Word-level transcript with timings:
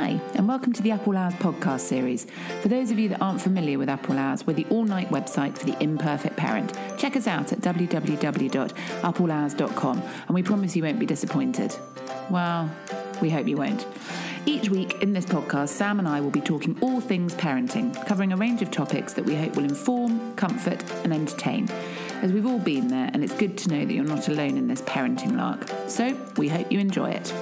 Hi, 0.00 0.20
and 0.34 0.46
welcome 0.46 0.72
to 0.74 0.80
the 0.80 0.92
Up 0.92 1.08
All 1.08 1.16
Hours 1.16 1.34
podcast 1.34 1.80
series. 1.80 2.28
For 2.62 2.68
those 2.68 2.92
of 2.92 3.00
you 3.00 3.08
that 3.08 3.20
aren't 3.20 3.40
familiar 3.40 3.80
with 3.80 3.88
Up 3.88 4.08
All 4.08 4.16
Hours, 4.16 4.46
we're 4.46 4.54
the 4.54 4.64
all 4.66 4.84
night 4.84 5.08
website 5.08 5.58
for 5.58 5.66
the 5.66 5.76
imperfect 5.82 6.36
parent. 6.36 6.72
Check 6.96 7.16
us 7.16 7.26
out 7.26 7.52
at 7.52 7.58
www.upallhours.com, 7.58 10.02
and 10.28 10.30
we 10.30 10.44
promise 10.44 10.76
you 10.76 10.84
won't 10.84 11.00
be 11.00 11.06
disappointed. 11.06 11.74
Well, 12.30 12.70
we 13.20 13.28
hope 13.28 13.48
you 13.48 13.56
won't. 13.56 13.88
Each 14.46 14.70
week 14.70 15.02
in 15.02 15.14
this 15.14 15.26
podcast, 15.26 15.70
Sam 15.70 15.98
and 15.98 16.06
I 16.06 16.20
will 16.20 16.30
be 16.30 16.42
talking 16.42 16.78
all 16.80 17.00
things 17.00 17.34
parenting, 17.34 17.92
covering 18.06 18.32
a 18.32 18.36
range 18.36 18.62
of 18.62 18.70
topics 18.70 19.14
that 19.14 19.24
we 19.24 19.34
hope 19.34 19.56
will 19.56 19.64
inform, 19.64 20.32
comfort, 20.36 20.84
and 21.02 21.12
entertain. 21.12 21.68
As 22.22 22.30
we've 22.30 22.46
all 22.46 22.60
been 22.60 22.86
there, 22.86 23.10
and 23.12 23.24
it's 23.24 23.34
good 23.34 23.58
to 23.58 23.68
know 23.68 23.84
that 23.84 23.92
you're 23.92 24.04
not 24.04 24.28
alone 24.28 24.58
in 24.58 24.68
this 24.68 24.82
parenting 24.82 25.36
lark. 25.36 25.66
So, 25.88 26.16
we 26.36 26.46
hope 26.46 26.70
you 26.70 26.78
enjoy 26.78 27.10
it. 27.10 27.34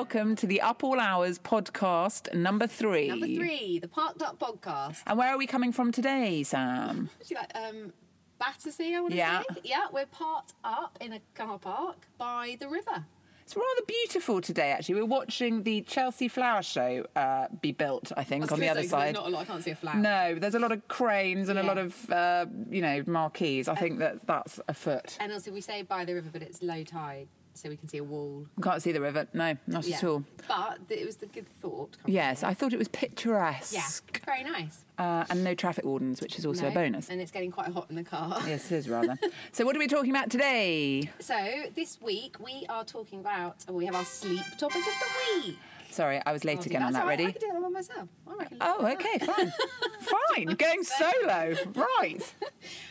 Welcome 0.00 0.34
to 0.34 0.46
the 0.46 0.62
Up 0.62 0.82
All 0.82 0.98
Hours 0.98 1.38
podcast 1.38 2.34
number 2.34 2.66
three. 2.66 3.08
Number 3.08 3.26
three, 3.26 3.78
the 3.80 3.86
Parked 3.86 4.22
Up 4.22 4.38
podcast. 4.38 5.02
And 5.06 5.18
where 5.18 5.28
are 5.28 5.36
we 5.36 5.46
coming 5.46 5.72
from 5.72 5.92
today, 5.92 6.42
Sam? 6.42 7.10
Like 7.30 7.54
um, 7.54 7.92
Battersea, 8.38 8.96
I 8.96 9.00
want 9.00 9.10
to 9.12 9.18
Yeah. 9.18 9.42
say. 9.52 9.60
Yeah, 9.62 9.88
we're 9.92 10.06
parked 10.06 10.54
up 10.64 10.96
in 11.02 11.12
a 11.12 11.20
car 11.34 11.58
park 11.58 11.96
by 12.16 12.56
the 12.58 12.66
river. 12.66 13.04
It's 13.42 13.54
rather 13.54 13.82
beautiful 13.86 14.40
today, 14.40 14.70
actually. 14.70 14.94
We're 14.94 15.04
watching 15.04 15.64
the 15.64 15.82
Chelsea 15.82 16.28
Flower 16.28 16.62
Show 16.62 17.04
uh, 17.14 17.48
be 17.60 17.72
built, 17.72 18.10
I 18.16 18.24
think, 18.24 18.50
I 18.50 18.54
on 18.54 18.58
the 18.60 18.70
other 18.70 18.80
say, 18.84 18.88
side. 18.88 19.14
Not 19.16 19.26
a 19.26 19.28
lot. 19.28 19.42
I 19.42 19.44
can't 19.44 19.62
see 19.62 19.72
a 19.72 19.76
flower. 19.76 19.96
No, 19.96 20.34
there's 20.36 20.54
a 20.54 20.58
lot 20.60 20.72
of 20.72 20.88
cranes 20.88 21.50
and 21.50 21.58
a 21.58 21.62
lot 21.62 21.76
of, 21.76 22.10
uh, 22.10 22.46
you 22.70 22.80
know, 22.80 23.02
marquees. 23.06 23.68
I 23.68 23.74
think 23.74 23.98
that 23.98 24.26
that's 24.26 24.60
afoot. 24.66 25.18
And 25.20 25.30
also, 25.30 25.52
we 25.52 25.60
say 25.60 25.82
by 25.82 26.06
the 26.06 26.14
river, 26.14 26.30
but 26.32 26.40
it's 26.40 26.62
low 26.62 26.84
tide, 26.84 27.28
so 27.54 27.68
we 27.68 27.76
can 27.76 27.88
see 27.88 27.98
a 27.98 28.04
wall. 28.04 28.46
We 28.56 28.62
can't 28.62 28.82
see 28.82 28.92
the 28.92 29.00
river. 29.00 29.26
No, 29.32 29.56
not 29.66 29.88
at 29.88 30.04
all. 30.04 30.24
But 30.48 30.78
it 30.88 31.04
was 31.06 31.16
the 31.16 31.26
good 31.26 31.46
thought. 31.60 31.96
Yes, 32.06 32.42
I 32.42 32.54
thought 32.54 32.72
it 32.72 32.78
was 32.78 32.88
picturesque. 32.88 33.72
Yeah, 33.72 34.24
very 34.24 34.44
nice. 34.44 34.84
Uh, 34.98 35.24
and 35.30 35.42
no 35.44 35.54
traffic 35.54 35.84
wardens, 35.84 36.20
which 36.20 36.38
is 36.38 36.46
also 36.46 36.68
a 36.68 36.70
bonus. 36.70 37.08
And 37.08 37.20
it's 37.20 37.30
getting 37.30 37.50
quite 37.50 37.72
hot 37.72 37.86
in 37.90 37.96
the 37.96 38.04
car. 38.04 38.40
Yes, 38.46 38.66
it 38.72 38.76
is 38.76 38.88
rather. 38.88 39.18
so, 39.52 39.64
what 39.64 39.74
are 39.76 39.78
we 39.78 39.86
talking 39.88 40.10
about 40.10 40.30
today? 40.30 41.10
So 41.20 41.64
this 41.74 42.00
week 42.00 42.36
we 42.38 42.66
are 42.68 42.84
talking 42.84 43.20
about. 43.20 43.64
Oh, 43.68 43.72
we 43.74 43.86
have 43.86 43.94
our 43.94 44.04
sleep 44.04 44.44
topic 44.58 44.78
of 44.78 44.84
the 44.84 45.46
week. 45.48 45.58
Sorry, 45.90 46.20
I 46.24 46.32
was 46.32 46.44
late 46.44 46.58
I'll 46.58 46.66
again 46.66 46.82
on 46.84 46.92
that. 46.92 47.00
right, 47.04 47.18
I 47.18 47.22
Ready? 47.24 47.32
can 47.32 47.40
do 47.40 47.52
that 47.52 47.60
one 47.62 47.72
myself. 47.72 48.08
Right, 48.24 48.48
Oh, 48.60 48.86
okay, 48.92 49.18
fine. 49.26 49.52
fine, 50.46 50.46
going 50.56 50.84
solo. 50.84 51.56
Right. 51.74 52.34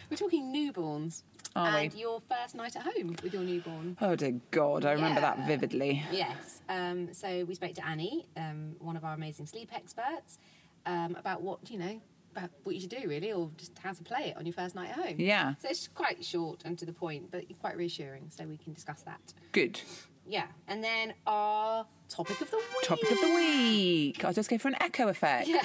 We're 0.09 0.17
talking 0.17 0.53
newborns. 0.53 1.23
And 1.55 1.93
we? 1.93 1.99
your 1.99 2.21
first 2.29 2.55
night 2.55 2.75
at 2.75 2.83
home 2.83 3.15
with 3.23 3.33
your 3.33 3.43
newborn. 3.43 3.97
Oh, 4.01 4.15
dear 4.15 4.39
God, 4.51 4.85
I 4.85 4.93
remember 4.93 5.21
that 5.21 5.45
vividly. 5.47 6.03
Yes. 6.11 6.61
Um, 6.69 7.13
so 7.13 7.43
we 7.45 7.55
spoke 7.55 7.73
to 7.75 7.85
Annie, 7.85 8.27
um, 8.37 8.75
one 8.79 8.95
of 8.95 9.03
our 9.03 9.13
amazing 9.13 9.47
sleep 9.47 9.71
experts, 9.73 10.39
um, 10.85 11.15
about 11.15 11.41
what 11.41 11.69
you 11.69 11.79
know 11.79 11.99
about 12.35 12.49
what 12.63 12.75
you 12.75 12.81
should 12.81 12.89
do 12.89 13.07
really, 13.07 13.31
or 13.31 13.49
just 13.57 13.77
how 13.79 13.91
to 13.91 14.03
play 14.03 14.29
it 14.29 14.37
on 14.37 14.45
your 14.45 14.53
first 14.53 14.75
night 14.75 14.89
at 14.89 14.95
home. 14.95 15.15
Yeah. 15.17 15.55
So 15.61 15.69
it's 15.69 15.87
quite 15.87 16.23
short 16.23 16.61
and 16.65 16.77
to 16.79 16.85
the 16.85 16.93
point, 16.93 17.31
but 17.31 17.43
quite 17.59 17.77
reassuring. 17.77 18.27
So 18.29 18.45
we 18.45 18.57
can 18.57 18.73
discuss 18.73 19.01
that. 19.03 19.33
Good. 19.51 19.81
Yeah. 20.27 20.45
And 20.67 20.83
then 20.83 21.13
our 21.25 21.85
topic 22.07 22.39
of 22.41 22.51
the 22.51 22.57
week. 22.57 22.83
Topic 22.83 23.11
of 23.11 23.19
the 23.19 23.33
week. 23.35 24.23
I'll 24.23 24.33
just 24.33 24.49
go 24.49 24.57
for 24.57 24.67
an 24.67 24.77
echo 24.79 25.07
effect. 25.07 25.47
Yeah. 25.47 25.63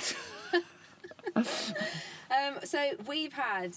um, 1.36 1.44
so 2.64 2.92
we've 3.06 3.32
had. 3.32 3.76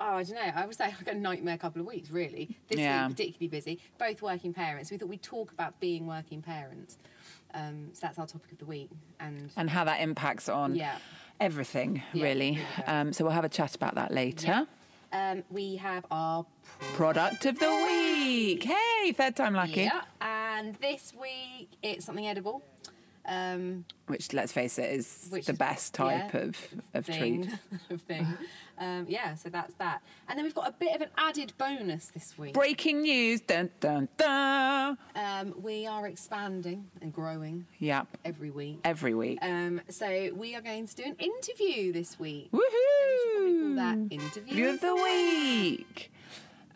Oh, 0.00 0.16
I 0.16 0.22
don't 0.24 0.34
know. 0.34 0.52
I 0.54 0.66
was 0.66 0.78
like 0.80 0.94
a 1.06 1.14
nightmare 1.14 1.56
couple 1.58 1.80
of 1.80 1.86
weeks, 1.86 2.10
really. 2.10 2.56
This 2.68 2.80
Yeah. 2.80 3.06
week, 3.06 3.16
particularly 3.16 3.48
busy. 3.48 3.80
Both 3.98 4.22
working 4.22 4.52
parents. 4.52 4.90
We 4.90 4.96
thought 4.98 5.08
we'd 5.08 5.22
talk 5.22 5.52
about 5.52 5.78
being 5.80 6.06
working 6.06 6.42
parents. 6.42 6.98
Um, 7.54 7.90
so 7.92 8.00
that's 8.06 8.18
our 8.18 8.26
topic 8.26 8.52
of 8.52 8.58
the 8.58 8.64
week. 8.64 8.90
And 9.20 9.50
and 9.56 9.70
how 9.70 9.84
that 9.84 10.00
impacts 10.00 10.48
on 10.48 10.74
Yeah. 10.74 10.98
everything, 11.40 12.02
Yeah, 12.12 12.24
really. 12.24 12.58
Um, 12.86 13.12
so 13.12 13.24
we'll 13.24 13.32
have 13.34 13.44
a 13.44 13.48
chat 13.48 13.74
about 13.76 13.94
that 13.94 14.12
later. 14.12 14.66
um, 15.12 15.44
we 15.50 15.76
have 15.76 16.04
our 16.10 16.44
Product 16.94 17.46
of 17.46 17.58
the 17.60 17.70
week. 17.86 18.64
Hey, 18.64 19.12
third 19.12 19.36
time 19.36 19.54
lucky. 19.54 19.82
yeah, 19.82 20.02
and 20.20 20.74
this 20.76 21.12
week 21.14 21.68
it's 21.82 22.04
something 22.04 22.26
edible. 22.26 22.62
Um, 23.26 23.84
Which, 24.06 24.32
let's 24.32 24.52
face 24.52 24.78
it, 24.78 24.90
is 24.90 25.30
the 25.30 25.54
best 25.54 25.94
type 25.94 26.30
yeah, 26.34 26.40
of, 26.40 26.56
of 26.92 27.06
thing, 27.06 27.50
treat. 27.88 28.00
thing. 28.06 28.26
Um, 28.78 29.06
yeah, 29.08 29.34
so 29.34 29.48
that's 29.48 29.72
that. 29.74 30.02
And 30.28 30.36
then 30.38 30.44
we've 30.44 30.54
got 30.54 30.68
a 30.68 30.72
bit 30.72 30.94
of 30.94 31.00
an 31.00 31.08
added 31.16 31.52
bonus 31.56 32.08
this 32.08 32.36
week. 32.36 32.52
Breaking 32.54 33.02
news. 33.02 33.40
Dun, 33.40 33.70
dun, 33.80 34.08
dun. 34.16 34.98
Um, 35.14 35.54
we 35.62 35.86
are 35.86 36.06
expanding 36.06 36.86
and 37.00 37.12
growing 37.12 37.66
Yep, 37.78 38.08
every 38.24 38.50
week. 38.50 38.80
every 38.84 39.14
week. 39.14 39.38
Um, 39.42 39.80
so 39.88 40.30
we 40.34 40.54
are 40.54 40.60
going 40.60 40.86
to 40.86 40.94
do 40.94 41.04
an 41.04 41.16
interview 41.18 41.92
this 41.92 42.18
week. 42.18 42.50
Woohoo! 42.52 42.60
We 42.60 43.18
should 43.22 43.32
probably 43.32 43.60
call 43.60 43.74
that 43.76 44.14
interview 44.14 44.54
View 44.54 44.68
of 44.70 44.80
the 44.80 44.94
week. 44.94 46.10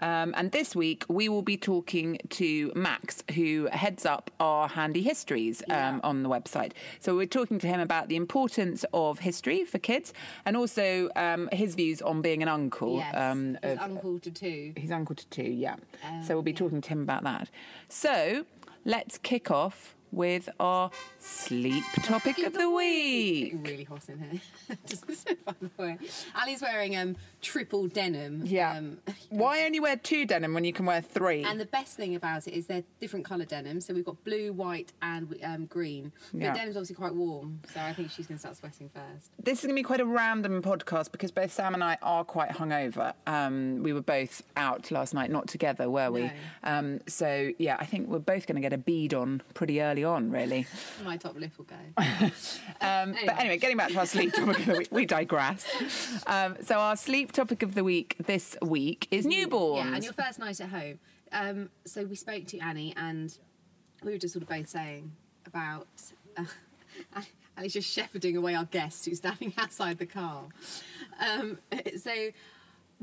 Um, 0.00 0.34
and 0.36 0.53
this 0.53 0.75
week 0.76 1.04
we 1.09 1.28
will 1.28 1.42
be 1.42 1.56
talking 1.56 2.19
to 2.31 2.72
Max, 2.75 3.22
who 3.34 3.69
heads 3.72 4.06
up 4.06 4.31
our 4.41 4.69
handy 4.69 5.03
histories 5.03 5.62
um, 5.62 5.69
Yeah. 5.70 6.00
on 6.04 6.22
the 6.22 6.28
website. 6.28 6.72
So 7.00 7.16
we're 7.16 7.26
talking 7.26 7.59
to 7.59 7.66
him 7.66 7.81
about 7.81 8.09
the 8.09 8.16
importance 8.16 8.84
of 8.92 9.19
history 9.20 9.64
for 9.64 9.78
kids, 9.78 10.12
and 10.44 10.56
also 10.56 11.09
um, 11.16 11.48
his 11.53 11.75
views 11.75 12.00
on 12.03 12.22
being 12.22 12.42
an 12.42 12.48
uncle. 12.48 12.97
Yes, 12.98 13.14
Um, 13.14 13.59
of- 13.62 13.78
uncle 13.78 14.19
to 14.20 14.31
two. 14.31 14.72
He's 14.76 14.91
uncle 14.91 15.14
to 15.14 15.26
two, 15.28 15.42
yeah. 15.42 15.76
Um, 16.06 16.22
so 16.22 16.34
we'll 16.34 16.42
be 16.42 16.53
yeah. 16.53 16.59
talking 16.59 16.80
to 16.80 16.88
him 16.88 17.03
about 17.03 17.25
that. 17.25 17.50
So 17.88 18.44
let's 18.84 19.19
kick 19.19 19.50
off 19.50 19.94
with 20.12 20.48
our 20.58 20.91
sleep 21.19 21.84
topic 22.02 22.38
of 22.38 22.52
the 22.52 22.70
week. 22.70 23.54
Really 23.62 23.84
hot 23.84 24.08
in 24.08 24.19
here. 24.19 24.41
Just 24.86 25.06
by 25.44 25.54
the 25.60 25.70
way, 25.76 25.98
Ali's 26.41 26.62
wearing 26.62 26.96
um 26.96 27.16
triple 27.41 27.86
denim. 27.88 28.42
Yeah. 28.44 28.76
Um, 28.76 28.98
Why 29.30 29.64
only 29.64 29.80
wear 29.80 29.97
two 29.97 30.24
denim 30.26 30.54
when 30.54 30.64
you 30.64 30.72
can 30.72 30.86
wear 30.86 31.00
three? 31.00 31.44
and 31.44 31.60
the 31.60 31.66
best 31.66 31.97
thing 31.97 32.14
about 32.14 32.47
it 32.47 32.54
is 32.54 32.66
they're 32.66 32.84
different 33.00 33.24
colour 33.24 33.44
denim. 33.44 33.80
So 33.80 33.94
we've 33.94 34.04
got 34.04 34.22
blue, 34.24 34.52
white, 34.52 34.92
and 35.02 35.34
um, 35.44 35.66
green. 35.66 36.12
But 36.32 36.41
Yeah. 36.42 36.54
denim's 36.54 36.76
obviously 36.76 36.97
quite 36.97 37.14
warm, 37.14 37.60
so 37.72 37.80
I 37.80 37.92
think 37.92 38.10
she's 38.10 38.26
going 38.26 38.36
to 38.36 38.41
start 38.41 38.56
sweating 38.56 38.91
first. 38.92 39.30
This 39.42 39.58
is 39.60 39.64
going 39.66 39.76
to 39.76 39.80
be 39.80 39.84
quite 39.84 40.00
a 40.00 40.04
random 40.06 40.62
podcast 40.62 41.12
because 41.12 41.30
both 41.30 41.52
Sam 41.52 41.74
and 41.74 41.84
I 41.84 41.97
are 42.02 42.24
quite 42.24 42.50
hungover. 42.50 43.14
Um, 43.26 43.82
we 43.82 43.92
were 43.92 44.00
both 44.02 44.42
out 44.56 44.91
last 44.91 45.14
night, 45.14 45.30
not 45.30 45.48
together, 45.48 45.88
were 45.91 46.10
we? 46.10 46.22
No. 46.22 46.30
Um, 46.64 47.00
so, 47.06 47.52
yeah, 47.58 47.76
I 47.78 47.84
think 47.86 48.08
we're 48.08 48.18
both 48.18 48.47
going 48.47 48.56
to 48.56 48.60
get 48.62 48.72
a 48.72 48.78
bead 48.78 49.14
on 49.14 49.42
pretty 49.54 49.80
early 49.80 49.97
on, 50.04 50.31
really. 50.31 50.66
My 51.04 51.16
top 51.16 51.36
lip 51.38 51.53
will 51.59 51.66
go. 51.66 51.76
Um, 52.81 53.14
But 53.26 53.38
anyway, 53.38 53.59
getting 53.59 53.76
back 53.76 53.91
to 53.91 53.98
our 53.98 54.06
sleep 54.06 54.32
topic 54.32 54.60
of 54.60 54.66
the 54.66 54.78
week, 54.78 54.88
we 54.91 55.06
digress. 55.06 55.66
Um, 56.26 56.56
so, 56.62 56.76
our 56.78 56.97
sleep 56.97 57.32
topic 57.32 57.62
of 57.62 57.75
the 57.75 57.84
week 57.84 58.16
this 58.26 58.56
week 58.62 59.09
is 59.10 59.26
newborns. 59.26 59.76
Yeah, 59.76 59.94
and 59.94 60.04
your 60.04 60.12
first 60.12 60.38
night 60.38 60.60
at 60.60 60.69
home. 60.69 60.98
Um, 61.32 61.70
so 61.84 62.04
we 62.04 62.16
spoke 62.16 62.47
to 62.47 62.59
Annie, 62.59 62.94
and 62.97 63.36
we 64.03 64.12
were 64.12 64.19
just 64.19 64.34
sort 64.34 64.42
of 64.42 64.48
both 64.48 64.69
saying 64.69 65.12
about 65.47 65.88
uh, 66.36 66.44
Ali's 67.59 67.72
just 67.72 67.91
shepherding 67.91 68.36
away 68.36 68.54
our 68.54 68.65
guest 68.65 69.04
who's 69.04 69.19
standing 69.19 69.53
outside 69.59 69.98
the 69.98 70.06
car. 70.06 70.44
Um, 71.20 71.59
so 71.98 72.12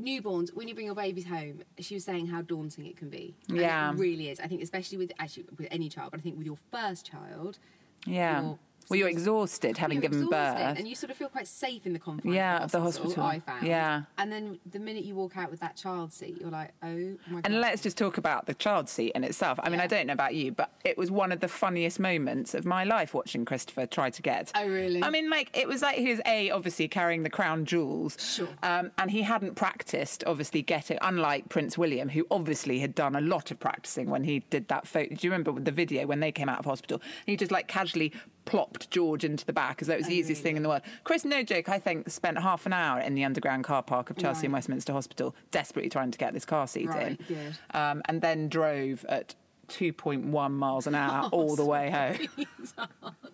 newborns, 0.00 0.54
when 0.54 0.68
you 0.68 0.74
bring 0.74 0.86
your 0.86 0.94
babies 0.94 1.26
home, 1.26 1.62
she 1.78 1.94
was 1.94 2.04
saying 2.04 2.26
how 2.26 2.42
daunting 2.42 2.86
it 2.86 2.96
can 2.96 3.08
be. 3.08 3.34
And 3.48 3.58
Yeah. 3.58 3.90
it 3.90 3.96
really 3.96 4.28
is. 4.28 4.40
I 4.40 4.46
think 4.46 4.62
especially 4.62 4.98
with 4.98 5.12
actually 5.18 5.46
with 5.56 5.68
any 5.70 5.88
child, 5.88 6.10
but 6.12 6.20
I 6.20 6.22
think 6.22 6.36
with 6.36 6.46
your 6.46 6.58
first 6.70 7.06
child, 7.06 7.58
yeah. 8.06 8.54
Well, 8.88 8.98
you're 8.98 9.08
exhausted 9.08 9.76
having 9.78 9.96
you're 9.96 10.02
given 10.02 10.24
exhausted 10.24 10.64
birth. 10.64 10.78
and 10.78 10.86
you 10.88 10.94
sort 10.94 11.10
of 11.10 11.16
feel 11.16 11.28
quite 11.28 11.48
safe 11.48 11.86
in 11.86 11.92
the 11.92 11.98
confines 11.98 12.34
Yeah, 12.34 12.62
of 12.62 12.70
the 12.72 12.80
hospital. 12.80 13.22
I 13.22 13.40
found. 13.40 13.66
Yeah. 13.66 14.02
And 14.18 14.30
then 14.30 14.58
the 14.70 14.78
minute 14.78 15.04
you 15.04 15.14
walk 15.14 15.36
out 15.36 15.50
with 15.50 15.60
that 15.60 15.76
child 15.76 16.12
seat, 16.12 16.38
you're 16.40 16.50
like, 16.50 16.72
oh 16.82 17.16
my 17.28 17.40
god. 17.40 17.46
And 17.46 17.60
let's 17.60 17.82
just 17.82 17.96
talk 17.98 18.18
about 18.18 18.46
the 18.46 18.54
child 18.54 18.88
seat 18.88 19.12
in 19.14 19.24
itself. 19.24 19.58
I 19.62 19.70
mean, 19.70 19.80
I 19.80 19.86
don't 19.86 20.06
know 20.06 20.12
about 20.12 20.34
you, 20.34 20.52
but 20.52 20.70
it 20.84 20.96
was 20.96 21.10
one 21.10 21.32
of 21.32 21.40
the 21.40 21.48
funniest 21.48 21.98
moments 21.98 22.54
of 22.54 22.64
my 22.64 22.84
life 22.84 23.14
watching 23.14 23.44
Christopher 23.44 23.86
try 23.86 24.10
to 24.10 24.22
get. 24.22 24.52
Oh, 24.54 24.66
really? 24.68 25.02
I 25.02 25.10
mean, 25.10 25.30
like, 25.30 25.56
it 25.56 25.66
was 25.66 25.82
like 25.82 25.96
he 25.98 26.10
was 26.10 26.20
A, 26.26 26.50
obviously 26.50 26.88
carrying 26.88 27.22
the 27.22 27.30
crown 27.30 27.64
jewels. 27.64 28.16
Sure. 28.20 28.48
Um, 28.62 28.90
and 28.98 29.10
he 29.10 29.22
hadn't 29.22 29.54
practiced, 29.56 30.22
obviously, 30.26 30.62
getting, 30.62 30.98
unlike 31.02 31.48
Prince 31.48 31.76
William, 31.76 32.08
who 32.08 32.26
obviously 32.30 32.78
had 32.78 32.94
done 32.94 33.16
a 33.16 33.20
lot 33.20 33.50
of 33.50 33.58
practicing 33.58 34.10
when 34.10 34.24
he 34.24 34.40
did 34.50 34.68
that 34.68 34.86
photo. 34.86 35.14
Do 35.14 35.26
you 35.26 35.30
remember 35.32 35.58
the 35.60 35.72
video 35.72 36.06
when 36.06 36.20
they 36.20 36.32
came 36.32 36.48
out 36.48 36.58
of 36.58 36.64
hospital? 36.64 37.00
He 37.26 37.36
just 37.36 37.50
like 37.52 37.68
casually 37.68 38.12
plopped 38.46 38.90
George 38.90 39.24
into 39.24 39.44
the 39.44 39.52
back 39.52 39.82
as 39.82 39.88
though 39.88 39.94
it 39.94 39.98
was 39.98 40.06
the 40.06 40.14
easiest 40.14 40.42
thing 40.42 40.56
in 40.56 40.62
the 40.62 40.68
world. 40.70 40.82
Chris, 41.04 41.24
no 41.24 41.42
joke, 41.42 41.68
I 41.68 41.78
think 41.78 42.08
spent 42.08 42.38
half 42.38 42.64
an 42.64 42.72
hour 42.72 43.00
in 43.00 43.14
the 43.14 43.24
underground 43.24 43.64
car 43.64 43.82
park 43.82 44.08
of 44.08 44.16
Chelsea 44.16 44.46
and 44.46 44.54
Westminster 44.54 44.92
Hospital, 44.94 45.34
desperately 45.50 45.90
trying 45.90 46.10
to 46.12 46.18
get 46.18 46.32
this 46.32 46.44
car 46.46 46.66
seat 46.66 46.88
Right, 46.88 47.20
in. 47.28 47.36
Um, 47.74 48.02
and 48.06 48.22
then 48.22 48.48
drove 48.48 49.04
at 49.08 49.34
2.1 49.68 50.52
miles 50.52 50.86
an 50.86 50.94
hour 50.94 51.28
all 51.32 51.56
the 51.56 51.64
way 51.64 51.90
home. 51.90 52.46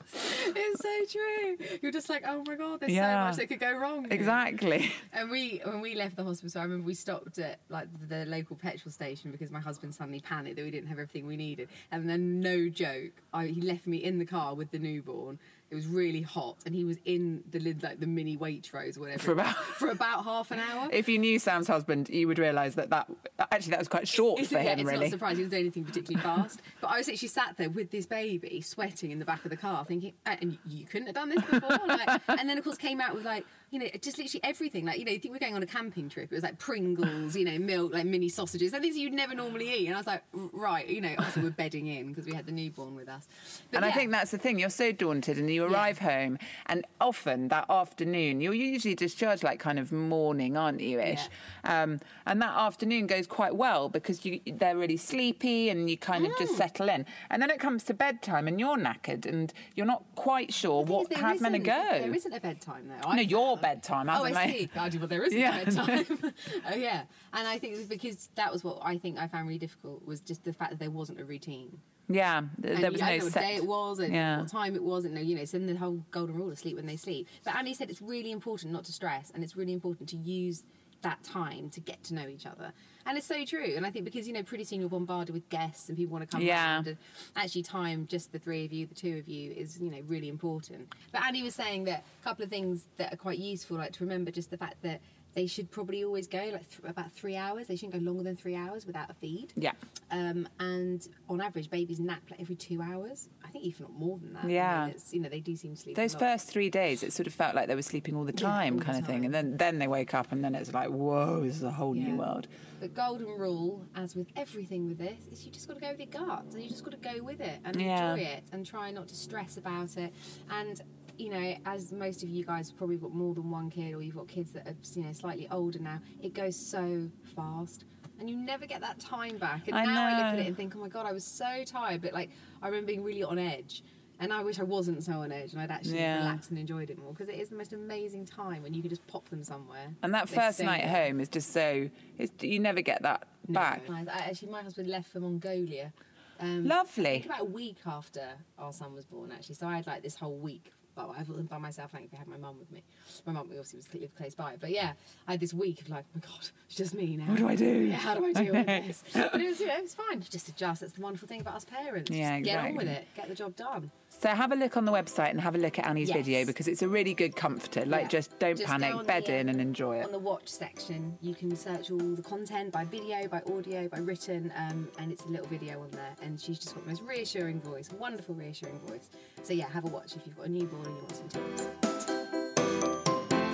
it's 0.12 0.82
so 0.82 1.18
true. 1.18 1.78
You're 1.82 1.92
just 1.92 2.08
like, 2.08 2.24
oh 2.26 2.42
my 2.46 2.56
god, 2.56 2.80
there's 2.80 2.92
Yeah. 2.92 3.24
so 3.24 3.28
much 3.30 3.36
that 3.38 3.46
could 3.48 3.60
go 3.60 3.76
wrong. 3.76 4.04
here." 4.04 4.12
Exactly. 4.12 4.92
And 5.12 5.30
we, 5.30 5.60
when 5.64 5.80
we 5.80 5.94
left 5.94 6.16
the 6.16 6.24
hospital, 6.24 6.60
I 6.60 6.64
remember 6.64 6.86
we 6.86 6.94
stopped 6.94 7.38
at 7.38 7.60
like 7.68 7.88
the 8.08 8.24
local 8.26 8.56
petrol 8.56 8.92
station 8.92 9.30
because 9.30 9.50
my 9.50 9.60
husband 9.60 9.94
suddenly 9.94 10.20
panicked 10.20 10.56
that 10.56 10.64
we 10.64 10.70
didn't 10.70 10.88
have 10.88 10.98
everything 10.98 11.26
we 11.26 11.36
needed. 11.36 11.68
And 11.90 12.08
then, 12.08 12.40
no 12.40 12.68
joke, 12.68 13.12
I, 13.32 13.46
he 13.46 13.60
left 13.60 13.86
me 13.86 13.98
in 13.98 14.18
the 14.18 14.26
car 14.26 14.54
with 14.54 14.70
the 14.70 14.78
newborn. 14.78 15.38
It 15.72 15.74
was 15.76 15.86
really 15.86 16.20
hot, 16.20 16.56
and 16.66 16.74
he 16.74 16.84
was 16.84 16.98
in 17.06 17.42
the 17.50 17.58
lid 17.58 17.82
like 17.82 17.98
the 17.98 18.06
mini 18.06 18.36
Waitrose 18.36 18.98
or 18.98 19.00
whatever 19.00 19.18
For 19.22 19.32
about- 19.32 19.56
for 19.80 19.88
about 19.88 20.22
half 20.22 20.50
an 20.50 20.60
hour. 20.60 20.90
If 20.92 21.08
you 21.08 21.18
knew 21.18 21.38
Sam's 21.38 21.66
husband, 21.66 22.10
you 22.10 22.28
would 22.28 22.38
realise 22.38 22.74
that 22.74 22.90
that 22.90 23.08
actually 23.50 23.70
that 23.70 23.78
was 23.78 23.88
quite 23.88 24.06
short 24.06 24.38
It's, 24.38 24.50
for 24.50 24.56
yeah, 24.56 24.74
him, 24.74 24.80
it's 24.80 24.90
really. 24.90 25.04
not 25.06 25.10
surprising 25.12 25.38
he 25.38 25.42
was 25.44 25.50
doing 25.50 25.62
anything 25.62 25.84
particularly 25.86 26.22
fast. 26.42 26.60
But 26.82 26.88
I 26.88 26.98
was 26.98 27.08
actually 27.08 27.28
sat 27.28 27.56
there 27.56 27.70
with 27.70 27.90
this 27.90 28.04
baby, 28.04 28.60
sweating 28.60 29.12
in 29.12 29.18
the 29.18 29.24
back 29.24 29.44
of 29.46 29.50
the 29.50 29.56
car, 29.56 29.82
thinking, 29.86 30.12
"Uh, 30.26 30.36
and 30.42 30.58
you 30.68 30.84
couldn't 30.84 31.06
have 31.06 31.14
done 31.14 31.30
this 31.30 31.42
before. 31.42 31.78
Like, 31.86 32.20
and 32.28 32.46
then 32.50 32.58
of 32.58 32.64
course 32.64 32.76
came 32.76 33.00
out 33.00 33.14
with 33.14 33.24
like, 33.24 33.46
you 33.72 33.78
know, 33.78 33.86
just 34.02 34.18
literally 34.18 34.40
everything. 34.44 34.84
Like, 34.84 34.98
you 34.98 35.06
know, 35.06 35.12
you 35.12 35.18
think 35.18 35.32
we're 35.32 35.40
going 35.40 35.54
on 35.54 35.62
a 35.62 35.66
camping 35.66 36.10
trip. 36.10 36.30
It 36.30 36.34
was 36.34 36.44
like 36.44 36.58
Pringles, 36.58 37.34
you 37.34 37.46
know, 37.46 37.58
milk, 37.58 37.94
like 37.94 38.04
mini 38.04 38.28
sausages, 38.28 38.74
and 38.74 38.82
things 38.82 38.98
you'd 38.98 39.14
never 39.14 39.34
normally 39.34 39.72
eat. 39.72 39.86
And 39.86 39.94
I 39.94 39.98
was 39.98 40.06
like, 40.06 40.22
right, 40.32 40.86
you 40.86 41.00
know, 41.00 41.14
obviously 41.16 41.42
we're 41.42 41.50
bedding 41.50 41.86
in 41.86 42.10
because 42.10 42.26
we 42.26 42.34
had 42.34 42.44
the 42.44 42.52
newborn 42.52 42.94
with 42.94 43.08
us. 43.08 43.26
But 43.70 43.78
and 43.78 43.86
I 43.86 43.90
think 43.90 44.10
that's 44.10 44.30
the 44.30 44.36
thing. 44.36 44.58
You're 44.58 44.68
so 44.68 44.92
daunted, 44.92 45.38
and 45.38 45.50
you 45.50 45.64
arrive 45.64 45.98
home, 46.00 46.38
and 46.66 46.84
often 47.00 47.48
that 47.48 47.64
afternoon, 47.70 48.42
you're 48.42 48.52
usually 48.52 48.94
discharged 48.94 49.42
like 49.42 49.58
kind 49.58 49.78
of 49.78 49.90
morning, 49.90 50.56
aren't 50.56 50.82
you? 50.82 51.00
Ish, 51.00 51.28
um, 51.64 51.98
and 52.26 52.42
that 52.42 52.54
afternoon 52.54 53.06
goes 53.06 53.26
quite 53.26 53.56
well 53.56 53.88
because 53.88 54.26
you 54.26 54.40
they're 54.46 54.76
really 54.76 54.98
sleepy, 54.98 55.70
and 55.70 55.88
you 55.88 55.96
kind 55.96 56.26
of 56.26 56.32
Mm. 56.32 56.38
just 56.38 56.56
settle 56.56 56.88
in. 56.90 57.06
And 57.30 57.40
then 57.42 57.48
it 57.50 57.58
comes 57.58 57.84
to 57.84 57.94
bedtime, 57.94 58.46
and 58.46 58.60
you're 58.60 58.76
knackered, 58.76 59.24
and 59.24 59.50
you're 59.74 59.86
not 59.86 60.04
quite 60.14 60.52
sure 60.52 60.84
what 60.84 61.08
thing 61.08 61.22
what 61.22 61.34
is, 61.36 61.40
there 61.40 61.50
how 61.50 61.50
meant 61.50 61.64
go. 61.64 61.98
There 62.00 62.14
isn't 62.14 62.32
a 62.32 62.40
bedtime 62.40 62.88
though. 62.88 63.08
No, 63.10 63.18
I 63.18 63.20
your 63.22 63.56
found. 63.56 63.61
Bedtime, 63.62 64.08
Oh, 64.10 64.24
I 64.24 64.32
they? 64.46 64.52
see. 64.58 64.66
God, 64.74 64.94
well, 64.96 65.06
there 65.08 65.24
isn't 65.24 65.38
Yeah. 65.38 65.60
a 65.60 65.64
bedtime. 65.64 66.06
oh, 66.70 66.74
yeah. 66.74 67.02
And 67.32 67.48
I 67.48 67.58
think 67.58 67.88
because 67.88 68.28
that 68.34 68.52
was 68.52 68.62
what 68.62 68.78
I 68.82 68.98
think 68.98 69.18
I 69.18 69.26
found 69.28 69.46
really 69.48 69.58
difficult 69.58 70.04
was 70.06 70.20
just 70.20 70.44
the 70.44 70.52
fact 70.52 70.70
that 70.72 70.78
there 70.78 70.90
wasn't 70.90 71.20
a 71.20 71.24
routine. 71.24 71.78
yeah, 72.08 72.38
And 72.38 72.82
there 72.82 72.90
was 72.92 73.00
no 73.00 73.16
know 73.16 73.24
what 73.24 73.32
day 73.32 73.56
it 73.56 73.64
was 73.66 73.98
and 74.00 74.12
Yeah. 74.12 74.40
what 74.40 74.48
time 74.48 74.74
it 74.74 74.82
was, 74.82 75.04
and 75.06 75.14
no, 75.14 75.20
you 75.20 75.34
know, 75.36 75.42
it's 75.42 75.54
in 75.54 75.66
the 75.66 75.76
whole 75.76 76.02
golden 76.10 76.34
rule 76.34 76.50
of 76.50 76.58
sleep 76.58 76.76
when 76.76 76.86
they 76.86 76.96
sleep. 76.96 77.26
But 77.44 77.54
Annie 77.56 77.72
said 77.74 77.88
it's 77.90 78.02
really 78.02 78.32
important 78.32 78.72
not 78.72 78.84
to 78.84 78.92
stress, 78.92 79.30
and 79.34 79.42
it's 79.44 79.56
really 79.56 79.72
important 79.72 80.08
to 80.10 80.16
use 80.16 80.64
that 81.02 81.22
time 81.24 81.70
to 81.70 81.80
get 81.80 82.02
to 82.04 82.14
know 82.14 82.28
each 82.28 82.44
other. 82.46 82.72
And 83.06 83.18
it's 83.18 83.26
so 83.26 83.44
true. 83.44 83.74
And 83.76 83.84
I 83.86 83.90
think 83.90 84.04
because 84.04 84.26
you 84.26 84.32
know, 84.34 84.42
pretty 84.42 84.64
soon 84.64 84.80
you're 84.80 84.88
bombarded 84.88 85.34
with 85.34 85.48
guests 85.48 85.88
and 85.88 85.96
people 85.98 86.12
want 86.12 86.28
to 86.28 86.36
come 86.36 86.44
Yeah. 86.44 86.74
around, 86.76 86.86
and 86.88 86.96
actually, 87.36 87.62
time 87.62 88.06
just 88.08 88.32
the 88.32 88.38
three 88.38 88.64
of 88.64 88.72
you, 88.72 88.86
the 88.86 88.94
two 88.94 89.18
of 89.18 89.28
you, 89.28 89.52
is 89.52 89.78
you 89.80 89.90
know 89.90 90.00
really 90.06 90.28
important. 90.28 90.92
But 91.10 91.22
Annie 91.24 91.42
was 91.42 91.54
saying 91.54 91.84
that 91.84 92.04
a 92.20 92.24
couple 92.24 92.44
of 92.44 92.50
things 92.50 92.84
that 92.98 93.12
are 93.12 93.16
quite 93.16 93.38
useful, 93.38 93.76
like 93.76 93.92
to 93.94 94.04
remember 94.04 94.30
just 94.30 94.50
the 94.50 94.56
fact 94.58 94.82
that. 94.82 95.00
They 95.34 95.46
should 95.46 95.70
probably 95.70 96.04
always 96.04 96.26
go 96.26 96.36
like 96.52 96.68
th- 96.68 96.80
about 96.86 97.10
three 97.10 97.36
hours. 97.38 97.66
They 97.66 97.74
shouldn't 97.74 97.94
go 97.94 98.00
longer 98.06 98.22
than 98.22 98.36
three 98.36 98.54
hours 98.54 98.84
without 98.84 99.08
a 99.08 99.14
feed. 99.14 99.50
Yeah. 99.56 99.72
Um, 100.10 100.46
and 100.60 101.08
on 101.26 101.40
average, 101.40 101.70
babies 101.70 101.98
nap 102.00 102.20
like 102.30 102.38
every 102.38 102.54
two 102.54 102.82
hours. 102.82 103.30
I 103.42 103.48
think 103.48 103.64
even 103.64 103.84
not 103.86 103.94
more 103.98 104.18
than 104.18 104.34
that. 104.34 104.40
I 104.40 104.46
mean, 104.46 104.56
Yeah. 104.56 104.86
it's, 104.88 105.14
you 105.14 105.20
know, 105.20 105.30
they 105.30 105.40
do 105.40 105.56
seem 105.56 105.74
to 105.74 105.80
sleep. 105.80 105.96
Those 105.96 106.14
first 106.14 106.50
three 106.50 106.68
days, 106.68 107.02
it 107.02 107.14
sort 107.14 107.26
of 107.26 107.32
felt 107.32 107.54
like 107.54 107.66
they 107.68 107.74
were 107.74 107.80
sleeping 107.80 108.14
all 108.14 108.24
the 108.26 108.34
Yeah, 108.34 108.46
time, 108.46 108.74
all 108.74 108.78
the 108.80 108.84
kind 108.84 108.98
of 108.98 109.06
thing. 109.06 109.24
And 109.24 109.32
then, 109.32 109.56
then 109.56 109.78
they 109.78 109.88
wake 109.88 110.12
up, 110.12 110.32
and 110.32 110.44
then 110.44 110.54
it's 110.54 110.74
like, 110.74 110.90
whoa, 110.90 111.40
this 111.40 111.56
is 111.56 111.62
a 111.62 111.70
whole 111.70 111.94
new 111.94 112.16
world. 112.16 112.46
The 112.82 112.88
golden 112.88 113.28
rule, 113.38 113.86
as 113.94 114.16
with 114.16 114.26
everything 114.34 114.88
with 114.88 114.98
this, 114.98 115.28
is 115.30 115.46
you 115.46 115.52
just 115.52 115.68
got 115.68 115.74
to 115.74 115.80
go 115.80 115.90
with 115.90 116.00
your 116.00 116.08
gut. 116.08 116.42
And 116.52 116.60
you 116.60 116.68
just 116.68 116.82
got 116.82 116.90
to 116.90 116.96
go 117.14 117.22
with 117.22 117.40
it 117.40 117.60
and 117.64 117.80
Yeah. 117.80 118.14
enjoy 118.14 118.24
it 118.24 118.42
and 118.50 118.66
try 118.66 118.90
not 118.90 119.06
to 119.06 119.14
stress 119.14 119.56
about 119.56 119.96
it. 119.96 120.12
And 120.50 120.82
you 121.16 121.28
know, 121.28 121.54
as 121.64 121.92
most 121.92 122.24
of 122.24 122.28
you 122.28 122.44
guys 122.44 122.70
have 122.70 122.76
probably 122.76 122.96
got 122.96 123.14
more 123.14 123.34
than 123.34 123.52
one 123.52 123.70
kid, 123.70 123.94
or 123.94 124.02
you've 124.02 124.16
got 124.16 124.26
kids 124.26 124.50
that 124.54 124.66
are 124.66 124.74
you 124.96 125.04
know 125.04 125.12
slightly 125.12 125.46
older 125.52 125.78
now, 125.78 126.00
it 126.20 126.34
goes 126.34 126.56
so 126.56 127.08
fast. 127.36 127.84
And 128.18 128.28
you 128.28 128.36
never 128.36 128.66
get 128.66 128.80
that 128.80 128.98
time 128.98 129.38
back. 129.38 129.68
And 129.68 129.76
I 129.76 129.84
now 129.84 130.04
I 130.04 130.16
look 130.16 130.26
at 130.32 130.38
it 130.40 130.46
and 130.48 130.56
think, 130.56 130.74
oh 130.74 130.80
my 130.80 130.88
god, 130.88 131.06
I 131.06 131.12
was 131.12 131.24
so 131.24 131.62
tired. 131.64 132.02
But 132.02 132.12
like, 132.14 132.30
I 132.62 132.66
remember 132.66 132.88
being 132.88 133.04
really 133.04 133.22
on 133.22 133.38
edge. 133.38 133.84
And 134.22 134.32
I 134.32 134.42
wish 134.44 134.60
I 134.60 134.62
wasn't 134.62 135.02
so 135.02 135.14
on 135.14 135.32
edge 135.32 135.52
and 135.52 135.60
I'd 135.60 135.70
actually 135.72 135.98
Yeah. 135.98 136.18
relaxed 136.18 136.50
and 136.50 136.58
enjoyed 136.58 136.90
it 136.90 136.98
more 136.98 137.10
because 137.12 137.28
it 137.28 137.40
is 137.40 137.48
the 137.48 137.56
most 137.56 137.72
amazing 137.72 138.24
time 138.24 138.62
when 138.62 138.72
you 138.72 138.80
can 138.80 138.88
just 138.88 139.04
pop 139.08 139.28
them 139.30 139.42
somewhere. 139.42 139.88
And 140.02 140.14
that 140.14 140.28
first 140.28 140.60
night 140.60 140.82
there. 140.84 141.06
home 141.08 141.18
is 141.18 141.28
just 141.28 141.52
so, 141.52 141.90
it's, 142.18 142.32
you 142.42 142.60
never 142.60 142.82
get 142.82 143.02
that 143.02 143.26
No, 143.48 143.54
back. 143.54 143.88
nice. 143.88 144.06
I- 144.06 144.28
Actually, 144.28 144.52
my 144.52 144.62
husband 144.62 144.88
left 144.88 145.08
for 145.08 145.18
Mongolia. 145.18 145.92
Um, 146.38 146.64
I 146.70 146.76
Lovely. 146.76 147.02
think 147.04 147.26
about 147.26 147.40
a 147.40 147.44
week 147.44 147.78
after 147.84 148.28
our 148.58 148.72
son 148.72 148.94
was 148.94 149.06
born, 149.06 149.32
actually. 149.32 149.56
So 149.56 149.66
I 149.66 149.74
had 149.76 149.86
like 149.88 150.02
this 150.04 150.14
whole 150.14 150.36
week. 150.38 150.70
But 150.94 151.06
I 151.08 151.22
wasn't 151.22 151.48
by 151.48 151.56
myself. 151.56 151.90
Thankfully, 151.92 152.18
I 152.18 152.18
had 152.18 152.28
my 152.28 152.36
mum 152.36 152.58
with 152.58 152.70
me. 152.70 152.82
My 153.24 153.32
mum 153.32 153.46
obviously 153.48 153.78
was 153.78 153.88
lived 153.94 154.14
close 154.14 154.34
by. 154.34 154.56
But 154.60 154.72
yeah, 154.72 154.92
I 155.26 155.30
had 155.32 155.40
this 155.40 155.54
week 155.54 155.80
of 155.80 155.88
like, 155.88 156.04
oh 156.06 156.10
my 156.16 156.20
god, 156.20 156.48
it's 156.66 156.76
just 156.76 156.92
me 156.92 157.16
now. 157.16 157.24
What 157.28 157.38
do 157.38 157.48
I 157.48 157.54
do? 157.56 157.64
Yeah, 157.64 157.96
how 157.96 158.14
do 158.14 158.26
I 158.26 158.32
deal 158.42 158.52
with 158.52 158.66
this? 158.66 159.02
But 159.14 159.40
it 159.40 159.46
was, 159.48 159.58
you 159.60 159.68
know, 159.68 159.76
it 159.76 159.82
was 159.84 159.94
fine. 159.94 160.18
You 160.20 160.26
just 160.30 160.50
adjust. 160.50 160.82
That's 160.82 160.92
the 160.92 161.00
wonderful 161.00 161.26
thing 161.28 161.40
about 161.40 161.54
us 161.54 161.64
parents. 161.64 162.10
Yeah, 162.10 162.38
Just 162.40 162.44
Get 162.44 162.58
on 162.62 162.76
with 162.76 162.88
it. 162.88 163.06
Get 163.16 163.26
the 163.28 163.34
job 163.34 163.56
done. 163.56 163.90
So 164.22 164.28
have 164.28 164.52
a 164.52 164.54
look 164.54 164.76
on 164.76 164.84
the 164.84 164.92
website 164.92 165.30
and 165.30 165.40
have 165.40 165.56
a 165.56 165.58
look 165.58 165.80
at 165.80 165.84
Annie's 165.88 166.10
Yes. 166.10 166.16
video 166.18 166.44
because 166.46 166.68
it's 166.68 166.80
a 166.80 166.86
really 166.88 167.12
good 167.12 167.34
comforter. 167.34 167.84
Like, 167.84 168.02
Yeah. 168.02 168.08
just 168.08 168.38
don't 168.38 168.56
Just 168.56 168.70
panic, 168.70 169.04
bed 169.04 169.26
the, 169.26 169.34
in 169.34 169.48
um, 169.48 169.54
and 169.56 169.60
enjoy 169.60 169.96
it. 169.96 170.04
On 170.04 170.12
the 170.12 170.18
watch 170.20 170.46
section, 170.46 171.18
you 171.20 171.34
can 171.34 171.56
search 171.56 171.90
all 171.90 171.98
the 171.98 172.22
content 172.22 172.70
by 172.70 172.84
video, 172.84 173.26
by 173.26 173.42
audio, 173.52 173.88
by 173.88 173.98
written, 173.98 174.52
um, 174.56 174.88
and 175.00 175.10
it's 175.10 175.24
a 175.24 175.28
little 175.28 175.48
video 175.48 175.80
on 175.80 175.90
there. 175.90 176.14
And 176.22 176.40
she's 176.40 176.60
just 176.60 176.72
got 176.72 176.84
the 176.84 176.90
most 176.90 177.02
reassuring 177.02 177.60
voice, 177.62 177.90
wonderful, 177.98 178.36
reassuring 178.36 178.78
voice. 178.86 179.10
So 179.42 179.54
yeah, 179.54 179.68
have 179.70 179.86
a 179.86 179.88
watch 179.88 180.14
if 180.14 180.24
you've 180.24 180.36
got 180.36 180.46
a 180.46 180.50
newborn 180.50 180.86
and 180.86 180.94
you 180.94 181.02
want 181.02 181.16
some 181.16 181.28
tips. 181.28 182.21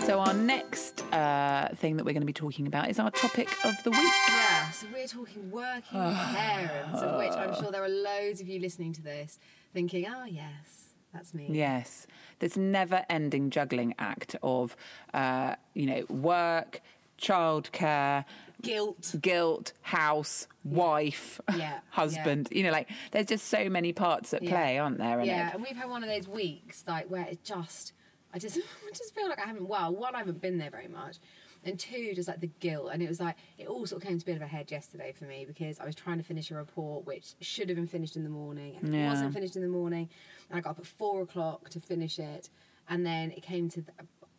So 0.08 0.20
our 0.20 0.32
next 0.32 1.04
uh, 1.12 1.68
thing 1.74 1.98
that 1.98 2.06
we're 2.06 2.14
going 2.14 2.22
to 2.22 2.26
be 2.26 2.32
talking 2.32 2.66
about 2.66 2.88
is 2.88 2.98
our 2.98 3.10
topic 3.10 3.50
of 3.66 3.74
the 3.84 3.90
week. 3.90 4.10
Yeah, 4.30 4.70
so 4.70 4.86
we're 4.90 5.06
talking 5.06 5.50
working 5.50 5.82
parents, 6.00 7.02
of 7.02 7.18
which 7.18 7.32
I'm 7.32 7.54
sure 7.56 7.70
there 7.70 7.84
are 7.84 7.90
loads 7.90 8.40
of 8.40 8.48
you 8.48 8.58
listening 8.58 8.94
to 8.94 9.02
this 9.02 9.38
thinking, 9.74 10.06
oh 10.08 10.24
yes, 10.24 10.94
that's 11.12 11.34
me. 11.34 11.48
Yes, 11.50 12.06
this 12.38 12.56
never-ending 12.56 13.50
juggling 13.50 13.94
act 13.98 14.34
of, 14.42 14.74
uh, 15.12 15.56
you 15.74 15.84
know, 15.84 16.06
work, 16.08 16.80
childcare, 17.20 18.24
Guilt. 18.62 19.14
guilt, 19.20 19.74
house, 19.82 20.46
wife, 20.64 21.38
Yeah, 21.54 21.80
husband. 21.90 22.48
You 22.50 22.62
know, 22.62 22.70
like 22.70 22.88
there's 23.10 23.26
just 23.26 23.48
so 23.48 23.68
many 23.68 23.92
parts 23.92 24.32
at 24.32 24.42
Yeah. 24.42 24.50
play, 24.52 24.78
aren't 24.78 24.96
there? 24.96 25.22
Yeah, 25.22 25.48
it? 25.48 25.54
and 25.54 25.62
we've 25.62 25.76
had 25.76 25.90
one 25.90 26.02
of 26.02 26.08
those 26.08 26.26
weeks 26.26 26.82
like 26.86 27.10
where 27.10 27.26
it 27.26 27.44
just, 27.44 27.92
I 28.32 28.38
just, 28.38 28.56
I 28.88 28.90
just 28.96 29.14
feel 29.14 29.28
like 29.28 29.38
I 29.38 29.46
haven't. 29.46 29.68
Well, 29.68 29.94
one, 29.94 30.14
I 30.14 30.18
haven't 30.18 30.40
been 30.40 30.58
there 30.58 30.70
very 30.70 30.88
much, 30.88 31.16
and 31.64 31.78
two, 31.78 32.12
just 32.14 32.28
like 32.28 32.40
the 32.40 32.50
guilt. 32.60 32.90
And 32.92 33.02
it 33.02 33.08
was 33.08 33.20
like 33.20 33.36
it 33.58 33.66
all 33.66 33.86
sort 33.86 34.02
of 34.02 34.08
came 34.08 34.18
to 34.18 34.24
a 34.24 34.26
bit 34.26 34.36
of 34.36 34.42
a 34.42 34.46
head 34.46 34.70
yesterday 34.70 35.12
for 35.16 35.24
me 35.24 35.44
because 35.46 35.78
I 35.78 35.84
was 35.86 35.94
trying 35.94 36.18
to 36.18 36.24
finish 36.24 36.50
a 36.50 36.54
report 36.54 37.06
which 37.06 37.34
should 37.40 37.68
have 37.68 37.76
been 37.76 37.86
finished 37.86 38.16
in 38.16 38.24
the 38.24 38.30
morning, 38.30 38.76
and 38.80 38.94
it 38.94 39.08
wasn't 39.08 39.34
finished 39.34 39.56
in 39.56 39.62
the 39.62 39.68
morning, 39.68 40.08
and 40.50 40.58
I 40.58 40.60
got 40.60 40.70
up 40.70 40.78
at 40.80 40.86
four 40.86 41.22
o'clock 41.22 41.68
to 41.70 41.80
finish 41.80 42.18
it, 42.18 42.50
and 42.88 43.04
then 43.04 43.30
it 43.32 43.42
came 43.42 43.68
to. 43.70 43.82
The, 43.82 43.92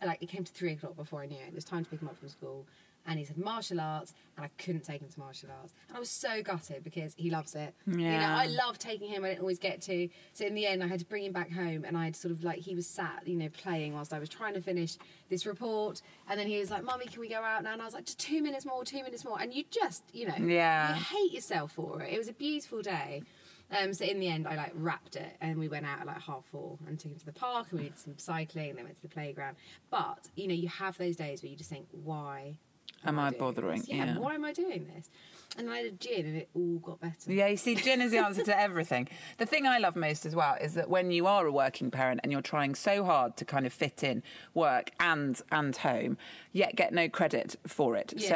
like 0.06 0.24
it 0.24 0.30
came 0.30 0.46
to 0.46 0.52
three 0.54 0.72
o'clock 0.72 0.96
before 0.96 1.22
I 1.22 1.26
knew 1.26 1.36
it. 1.36 1.50
It 1.50 1.54
was 1.56 1.66
time 1.66 1.84
to 1.84 1.90
pick 1.90 2.02
him 2.02 2.08
up 2.08 2.18
from 2.18 2.30
school, 2.30 2.66
and 3.10 3.18
he 3.20 3.26
said 3.26 3.38
martial 3.38 3.82
arts, 3.82 4.14
and 4.38 4.46
I 4.46 4.50
couldn't 4.62 4.84
take 4.86 5.02
him 5.02 5.10
to 5.10 5.20
martial 5.20 5.50
arts, 5.60 5.74
and 5.88 5.98
I 5.98 6.00
was 6.00 6.10
so 6.12 6.42
gutted 6.44 6.84
because 6.84 7.14
he 7.18 7.30
loves 7.30 7.56
it. 7.56 7.74
You 7.88 7.98
know, 7.98 8.04
Yeah. 8.10 8.38
I 8.38 8.46
love 8.46 8.78
taking 8.78 9.10
him. 9.10 9.26
I 9.26 9.30
didn't 9.30 9.42
always 9.42 9.60
get 9.60 9.82
to. 9.84 10.08
So 10.34 10.46
in 10.46 10.54
the 10.54 10.68
end, 10.68 10.84
I 10.84 10.88
had 10.88 11.00
to 11.00 11.06
bring 11.06 11.26
him 11.26 11.34
back 11.34 11.52
home, 11.52 11.84
and 11.86 11.98
I'd 11.98 12.16
sort 12.16 12.32
of 12.32 12.44
like 12.44 12.60
he 12.60 12.76
was 12.76 12.88
sat, 12.88 13.24
you 13.28 13.36
know, 13.36 13.50
playing 13.50 13.94
whilst 13.96 14.14
I 14.14 14.20
was 14.20 14.30
trying 14.30 14.54
to 14.54 14.62
finish 14.62 14.96
this 15.30 15.46
report, 15.46 16.02
and 16.30 16.40
then 16.40 16.48
he 16.48 16.60
was 16.60 16.70
like, 16.70 16.84
"Mummy, 16.84 17.06
can 17.08 17.20
we 17.20 17.28
go 17.30 17.42
out 17.42 17.64
now?" 17.64 17.74
And 17.74 17.82
I 17.82 17.86
was 17.86 17.94
like, 17.96 18.06
"Just 18.06 18.20
two 18.20 18.42
minutes 18.44 18.66
more, 18.66 18.86
two 18.86 19.04
minutes 19.04 19.26
more," 19.26 19.42
and 19.42 19.54
you 19.54 19.64
just, 19.72 20.04
you 20.14 20.28
know, 20.28 20.36
Yeah. 20.38 20.90
you 20.96 21.04
hate 21.04 21.34
yourself 21.34 21.72
for 21.74 22.02
it. 22.04 22.14
It 22.14 22.18
was 22.18 22.28
a 22.28 22.34
beautiful 22.34 22.82
day. 22.84 23.24
Um, 23.72 23.94
so 23.94 24.04
in 24.04 24.20
the 24.20 24.28
end, 24.28 24.48
I 24.48 24.56
like 24.56 24.72
wrapped 24.74 25.16
it, 25.16 25.32
and 25.42 25.60
we 25.60 25.68
went 25.68 25.86
out 25.86 26.00
at 26.02 26.08
like 26.08 26.22
half 26.22 26.44
four 26.46 26.80
and 26.88 26.98
took 27.00 27.12
him 27.12 27.20
to 27.20 27.26
the 27.26 27.32
park, 27.34 27.68
and 27.70 27.80
we 27.80 27.86
did 27.90 28.00
some 28.00 28.18
cycling, 28.18 28.70
and 28.70 28.78
then 28.80 28.86
went 28.86 28.96
to 28.96 29.02
the 29.04 29.08
playground. 29.10 29.58
But 29.92 30.28
you 30.36 30.48
know, 30.48 30.56
you 30.56 30.68
have 30.70 30.98
those 30.98 31.16
days 31.16 31.44
where 31.44 31.52
you 31.52 31.56
just 31.56 31.70
think, 31.70 31.86
"Why 31.92 32.58
Am 33.06 33.18
I 33.20 33.30
doing 33.30 33.40
bothering? 33.40 33.84
Yeah, 33.88 34.06
Yeah. 34.06 34.18
why 34.18 34.36
am 34.36 34.46
I 34.46 34.54
doing 34.54 34.90
this?" 34.96 35.10
And 35.58 35.70
I 35.70 35.78
had 35.78 35.86
a 35.88 35.92
gin, 35.92 36.26
and 36.28 36.38
it 36.38 36.50
all 36.54 36.78
got 36.78 37.00
better. 37.02 37.32
Yeah, 37.34 37.48
you 37.48 37.58
see, 37.58 37.76
gin 37.76 38.02
is 38.02 38.12
the 38.12 38.20
answer 38.20 38.44
to 38.44 38.60
everything. 38.68 39.08
The 39.40 39.46
thing 39.48 39.66
I 39.66 39.80
love 39.80 39.96
most 39.96 40.26
as 40.26 40.36
well 40.36 40.56
is 40.62 40.76
that 40.76 40.90
when 40.90 41.10
you 41.10 41.26
are 41.26 41.46
a 41.48 41.52
working 41.52 41.90
parent 41.90 42.20
and 42.24 42.32
you're 42.32 42.42
trying 42.44 42.76
so 42.76 43.04
hard 43.04 43.36
to 43.38 43.46
kind 43.46 43.66
of 43.66 43.74
fit 43.74 44.04
in 44.04 44.22
work 44.54 44.92
and 45.00 45.42
and 45.52 45.76
home, 45.76 46.18
yet 46.52 46.76
get 46.76 46.94
no 46.94 47.10
credit 47.10 47.56
for 47.66 47.96
it. 47.96 48.14
Yes. 48.16 48.30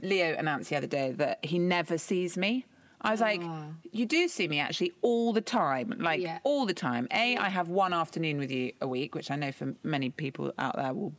So 0.00 0.06
Leo 0.06 0.34
announced 0.36 0.68
the 0.70 0.76
other 0.76 0.86
day 0.86 1.12
that 1.12 1.44
he 1.44 1.58
never 1.58 1.96
sees 1.96 2.36
me. 2.36 2.66
I 3.00 3.12
was 3.12 3.20
like, 3.20 3.40
Ah. 3.44 3.66
you 3.92 4.06
do 4.06 4.26
see 4.28 4.48
me 4.48 4.58
actually 4.58 4.92
all 5.02 5.32
the 5.32 5.40
time, 5.40 5.94
like 5.98 6.20
Yeah. 6.20 6.38
all 6.42 6.66
the 6.66 6.74
time. 6.74 7.06
A, 7.12 7.36
I 7.36 7.48
have 7.48 7.68
one 7.68 7.92
afternoon 7.92 8.38
with 8.38 8.50
you 8.50 8.72
a 8.80 8.88
week, 8.88 9.14
which 9.14 9.30
I 9.30 9.36
know 9.36 9.52
for 9.52 9.74
many 9.84 10.10
people 10.10 10.52
out 10.58 10.74
there 10.76 10.92
will 10.92 11.14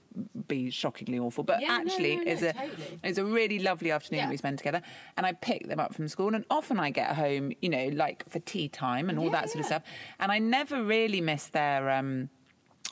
be 0.47 0.69
shockingly 0.69 1.17
awful, 1.19 1.43
but 1.45 1.61
Yeah, 1.61 1.77
actually 1.81 2.17
no, 2.17 2.23
no, 2.23 2.31
is 2.31 2.41
a 2.43 2.51
totally. 2.53 2.99
is 3.03 3.17
a 3.17 3.23
really 3.25 3.59
lovely 3.59 3.91
afternoon 3.91 4.23
Yeah. 4.25 4.29
we 4.29 4.35
spend 4.37 4.57
together. 4.57 4.81
And 5.15 5.25
I 5.25 5.31
pick 5.33 5.67
them 5.69 5.79
up 5.79 5.93
from 5.95 6.07
school, 6.09 6.35
and 6.35 6.43
often 6.49 6.79
I 6.79 6.89
get 6.89 7.15
home, 7.15 7.53
you 7.61 7.69
know, 7.69 7.87
like 7.93 8.27
for 8.29 8.39
tea 8.39 8.67
time 8.67 9.09
and 9.09 9.17
all 9.17 9.29
that 9.29 9.49
sort 9.49 9.61
of 9.61 9.65
stuff. 9.67 9.83
And 10.19 10.31
I 10.31 10.39
never 10.39 10.83
really 10.83 11.21
miss 11.21 11.47
their. 11.47 11.89
Um, 11.89 12.29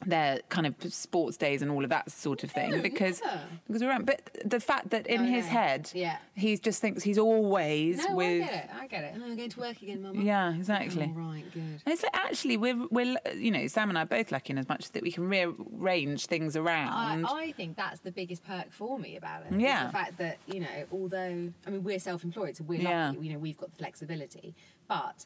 their 0.06 0.40
kind 0.50 0.68
of 0.68 0.76
sports 0.94 1.38
days 1.38 1.62
and 1.64 1.72
all 1.72 1.84
of 1.84 1.90
that 1.90 2.12
sort 2.12 2.44
of 2.44 2.52
thing 2.52 2.70
No, 2.70 2.82
because 2.82 3.20
never. 3.26 3.42
because 3.68 3.82
we're 3.82 3.90
around. 3.90 4.06
But 4.06 4.30
the 4.46 4.60
fact 4.60 4.92
that 4.92 5.08
in 5.08 5.24
No, 5.26 5.32
his 5.32 5.46
no. 5.46 5.52
head, 5.52 5.92
Yeah. 5.96 6.18
he 6.36 6.56
just 6.58 6.80
thinks 6.82 7.02
he's 7.04 7.18
always 7.18 7.98
No, 8.08 8.16
with 8.16 8.44
I 8.44 8.46
get 8.46 8.54
it. 8.66 8.70
I 8.80 8.88
get 8.88 9.04
it. 9.06 9.14
Oh, 9.20 9.26
I'm 9.26 9.36
going 9.36 9.50
to 9.50 9.60
work 9.60 9.82
again, 9.82 10.04
Mama. 10.04 10.22
yeah, 10.22 10.54
exactly. 10.54 11.12
Oh, 11.16 11.20
right, 11.20 11.44
good. 11.52 11.62
And 11.64 11.82
it's 11.88 12.04
like, 12.04 12.16
actually 12.16 12.58
we're 12.58 12.86
we're 12.92 13.16
you 13.36 13.50
know 13.50 13.66
Sam 13.68 13.90
and 13.90 13.98
I 13.98 14.04
are 14.04 14.06
both 14.06 14.32
lucky 14.32 14.52
in 14.52 14.60
as 14.60 14.70
much 14.70 14.84
as 14.86 14.90
that 14.92 15.02
we 15.02 15.12
can 15.12 15.28
rearrange 15.28 16.28
things 16.28 16.56
around. 16.56 17.26
I 17.26 17.52
think 17.54 17.76
that's 17.76 18.00
the 18.02 18.12
biggest 18.12 18.44
perk 18.46 18.72
for 18.72 19.00
me 19.00 19.18
about 19.18 19.44
it. 19.50 19.60
Yeah. 19.60 19.88
the 19.88 19.92
fact 19.94 20.18
that 20.20 20.38
you 20.46 20.60
know, 20.60 20.86
although 20.92 21.52
I 21.66 21.70
mean 21.72 21.84
we're 21.84 22.00
self-employed, 22.00 22.56
so 22.58 22.64
we're 22.66 22.82
Yeah. 22.82 23.10
lucky. 23.10 23.26
You 23.28 23.34
know, 23.34 23.40
we've 23.40 23.58
got 23.58 23.72
the 23.72 23.78
flexibility, 23.78 24.54
but 24.88 25.26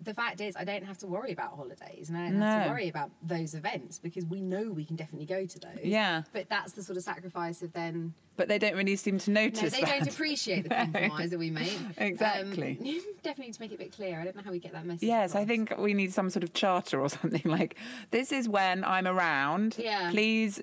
the 0.00 0.14
fact 0.14 0.40
is, 0.40 0.56
I 0.56 0.64
don't 0.64 0.84
have 0.84 0.98
to 0.98 1.06
worry 1.06 1.32
about 1.32 1.56
holidays, 1.56 2.08
and 2.08 2.18
I 2.18 2.28
don't 2.30 2.40
have 2.40 2.64
to 2.64 2.70
worry 2.70 2.88
about 2.88 3.10
those 3.22 3.54
events 3.54 3.98
because 3.98 4.24
we 4.26 4.40
know 4.40 4.70
we 4.70 4.84
can 4.84 4.96
definitely 4.96 5.26
go 5.26 5.46
to 5.46 5.58
those. 5.58 5.84
Yeah. 5.84 6.22
But 6.32 6.48
that's 6.48 6.72
the 6.72 6.82
sort 6.82 6.98
of 6.98 7.02
sacrifice 7.04 7.62
of 7.62 7.72
then. 7.72 8.14
but 8.36 8.48
they 8.48 8.58
don't 8.58 8.76
really 8.76 8.96
seem 8.96 9.18
to 9.18 9.30
notice. 9.30 9.62
No, 9.62 9.68
they 9.70 9.80
that. 9.80 9.98
don't 10.00 10.08
appreciate 10.08 10.64
the 10.64 10.68
compromise 10.74 11.30
that 11.30 11.38
we 11.38 11.50
make. 11.50 11.78
Exactly. 11.98 12.78
Um, 12.78 12.86
definitely 13.22 13.46
need 13.46 13.54
to 13.54 13.60
make 13.60 13.72
it 13.72 13.76
a 13.76 13.78
bit 13.78 13.92
clear. 13.92 14.20
I 14.20 14.24
don't 14.24 14.36
know 14.36 14.42
how 14.42 14.50
we 14.50 14.58
get 14.58 14.72
that 14.72 14.84
message. 14.84 15.08
Yes, 15.08 15.34
I 15.34 15.44
think 15.44 15.76
we 15.78 15.94
need 15.94 16.12
some 16.12 16.30
sort 16.30 16.44
of 16.44 16.52
charter 16.52 17.00
or 17.00 17.08
something 17.08 17.42
like 17.44 17.76
this 18.10 18.32
is 18.32 18.48
when 18.48 18.84
I'm 18.84 19.06
around. 19.06 19.76
Yeah. 19.78 20.10
Please 20.10 20.62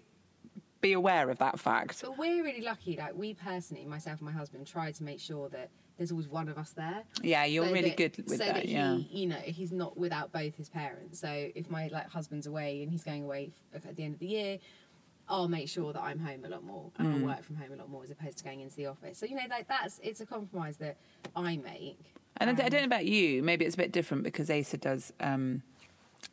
be 0.81 0.93
aware 0.93 1.29
of 1.29 1.39
that 1.39 1.59
fact. 1.59 2.01
But 2.01 2.17
we're 2.17 2.43
really 2.43 2.61
lucky. 2.61 2.97
Like 2.97 3.15
we 3.15 3.33
personally, 3.33 3.85
myself 3.85 4.19
and 4.19 4.27
my 4.27 4.31
husband, 4.31 4.67
try 4.67 4.91
to 4.91 5.03
make 5.03 5.19
sure 5.19 5.49
that 5.49 5.69
there's 5.97 6.11
always 6.11 6.27
one 6.27 6.49
of 6.49 6.57
us 6.57 6.71
there. 6.71 7.03
Yeah, 7.21 7.45
you're 7.45 7.65
So 7.67 7.71
really 7.73 7.89
that- 7.89 7.97
good 7.97 8.17
with 8.17 8.29
so 8.29 8.37
that. 8.37 8.55
that 8.55 8.67
yeah. 8.67 8.95
he, 8.97 9.21
you 9.21 9.27
know, 9.27 9.35
he's 9.37 9.71
not 9.71 9.95
without 9.97 10.31
both 10.31 10.55
his 10.55 10.69
parents. 10.69 11.19
So 11.19 11.29
if 11.55 11.69
my 11.69 11.87
like 11.87 12.09
husband's 12.09 12.47
away 12.47 12.81
and 12.81 12.91
he's 12.91 13.03
going 13.03 13.23
away 13.23 13.51
at 13.73 13.95
the 13.95 14.03
end 14.03 14.13
of 14.15 14.19
the 14.19 14.25
year, 14.27 14.59
I'll 15.29 15.47
make 15.47 15.69
sure 15.69 15.93
that 15.93 16.01
I'm 16.01 16.19
home 16.19 16.43
a 16.45 16.49
lot 16.49 16.63
more 16.63 16.91
and 16.97 17.07
Mm. 17.07 17.13
I'll 17.21 17.25
work 17.27 17.43
from 17.43 17.55
home 17.55 17.71
a 17.71 17.75
lot 17.77 17.89
more 17.89 18.03
as 18.03 18.11
opposed 18.11 18.39
to 18.39 18.43
going 18.43 18.59
into 18.61 18.75
the 18.75 18.87
office. 18.87 19.17
So 19.19 19.25
you 19.25 19.35
know, 19.35 19.43
like 19.49 19.67
that's 19.67 19.99
it's 20.03 20.19
a 20.19 20.25
compromise 20.25 20.77
that 20.77 20.97
I 21.35 21.57
make. 21.57 21.99
And 22.37 22.49
I, 22.49 22.53
I 22.53 22.65
Um, 22.65 22.69
don't 22.69 22.81
know 22.81 22.85
about 22.85 23.05
you. 23.05 23.43
Maybe 23.43 23.63
it's 23.63 23.75
a 23.75 23.77
bit 23.77 23.91
different 23.91 24.23
because 24.23 24.49
Asa 24.49 24.77
does. 24.77 25.13
Um, 25.19 25.61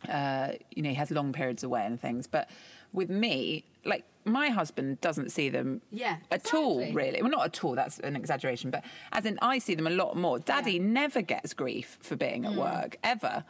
uh, 0.09 0.52
you 0.75 0.83
know, 0.83 0.88
he 0.88 0.95
has 0.95 1.11
long 1.11 1.33
periods 1.33 1.62
away 1.62 1.85
and 1.85 2.00
things. 2.00 2.26
But 2.26 2.49
with 2.93 3.11
me, 3.11 3.64
like 3.85 4.05
my 4.25 4.49
husband 4.50 5.00
doesn't 5.00 5.31
see 5.31 5.49
them 5.49 5.81
Yeah, 5.91 6.17
at 6.31 6.53
all, 6.55 6.79
really. 6.93 7.23
Well, 7.23 7.31
not 7.31 7.47
at 7.47 7.65
all. 7.65 7.75
That's 7.75 7.99
an 8.00 8.17
exaggeration. 8.17 8.71
But 8.71 8.85
as 9.12 9.25
in, 9.25 9.39
I 9.43 9.59
see 9.59 9.75
them 9.75 9.87
a 9.87 9.91
lot 9.91 10.17
more. 10.17 10.39
Daddy 10.39 10.73
Yeah. 10.75 10.83
never 10.83 11.23
gets 11.23 11.55
grief 11.55 11.99
for 12.03 12.17
being 12.17 12.43
Mm. 12.43 12.53
at 12.53 12.55
work 12.59 12.97
ever. 13.03 13.45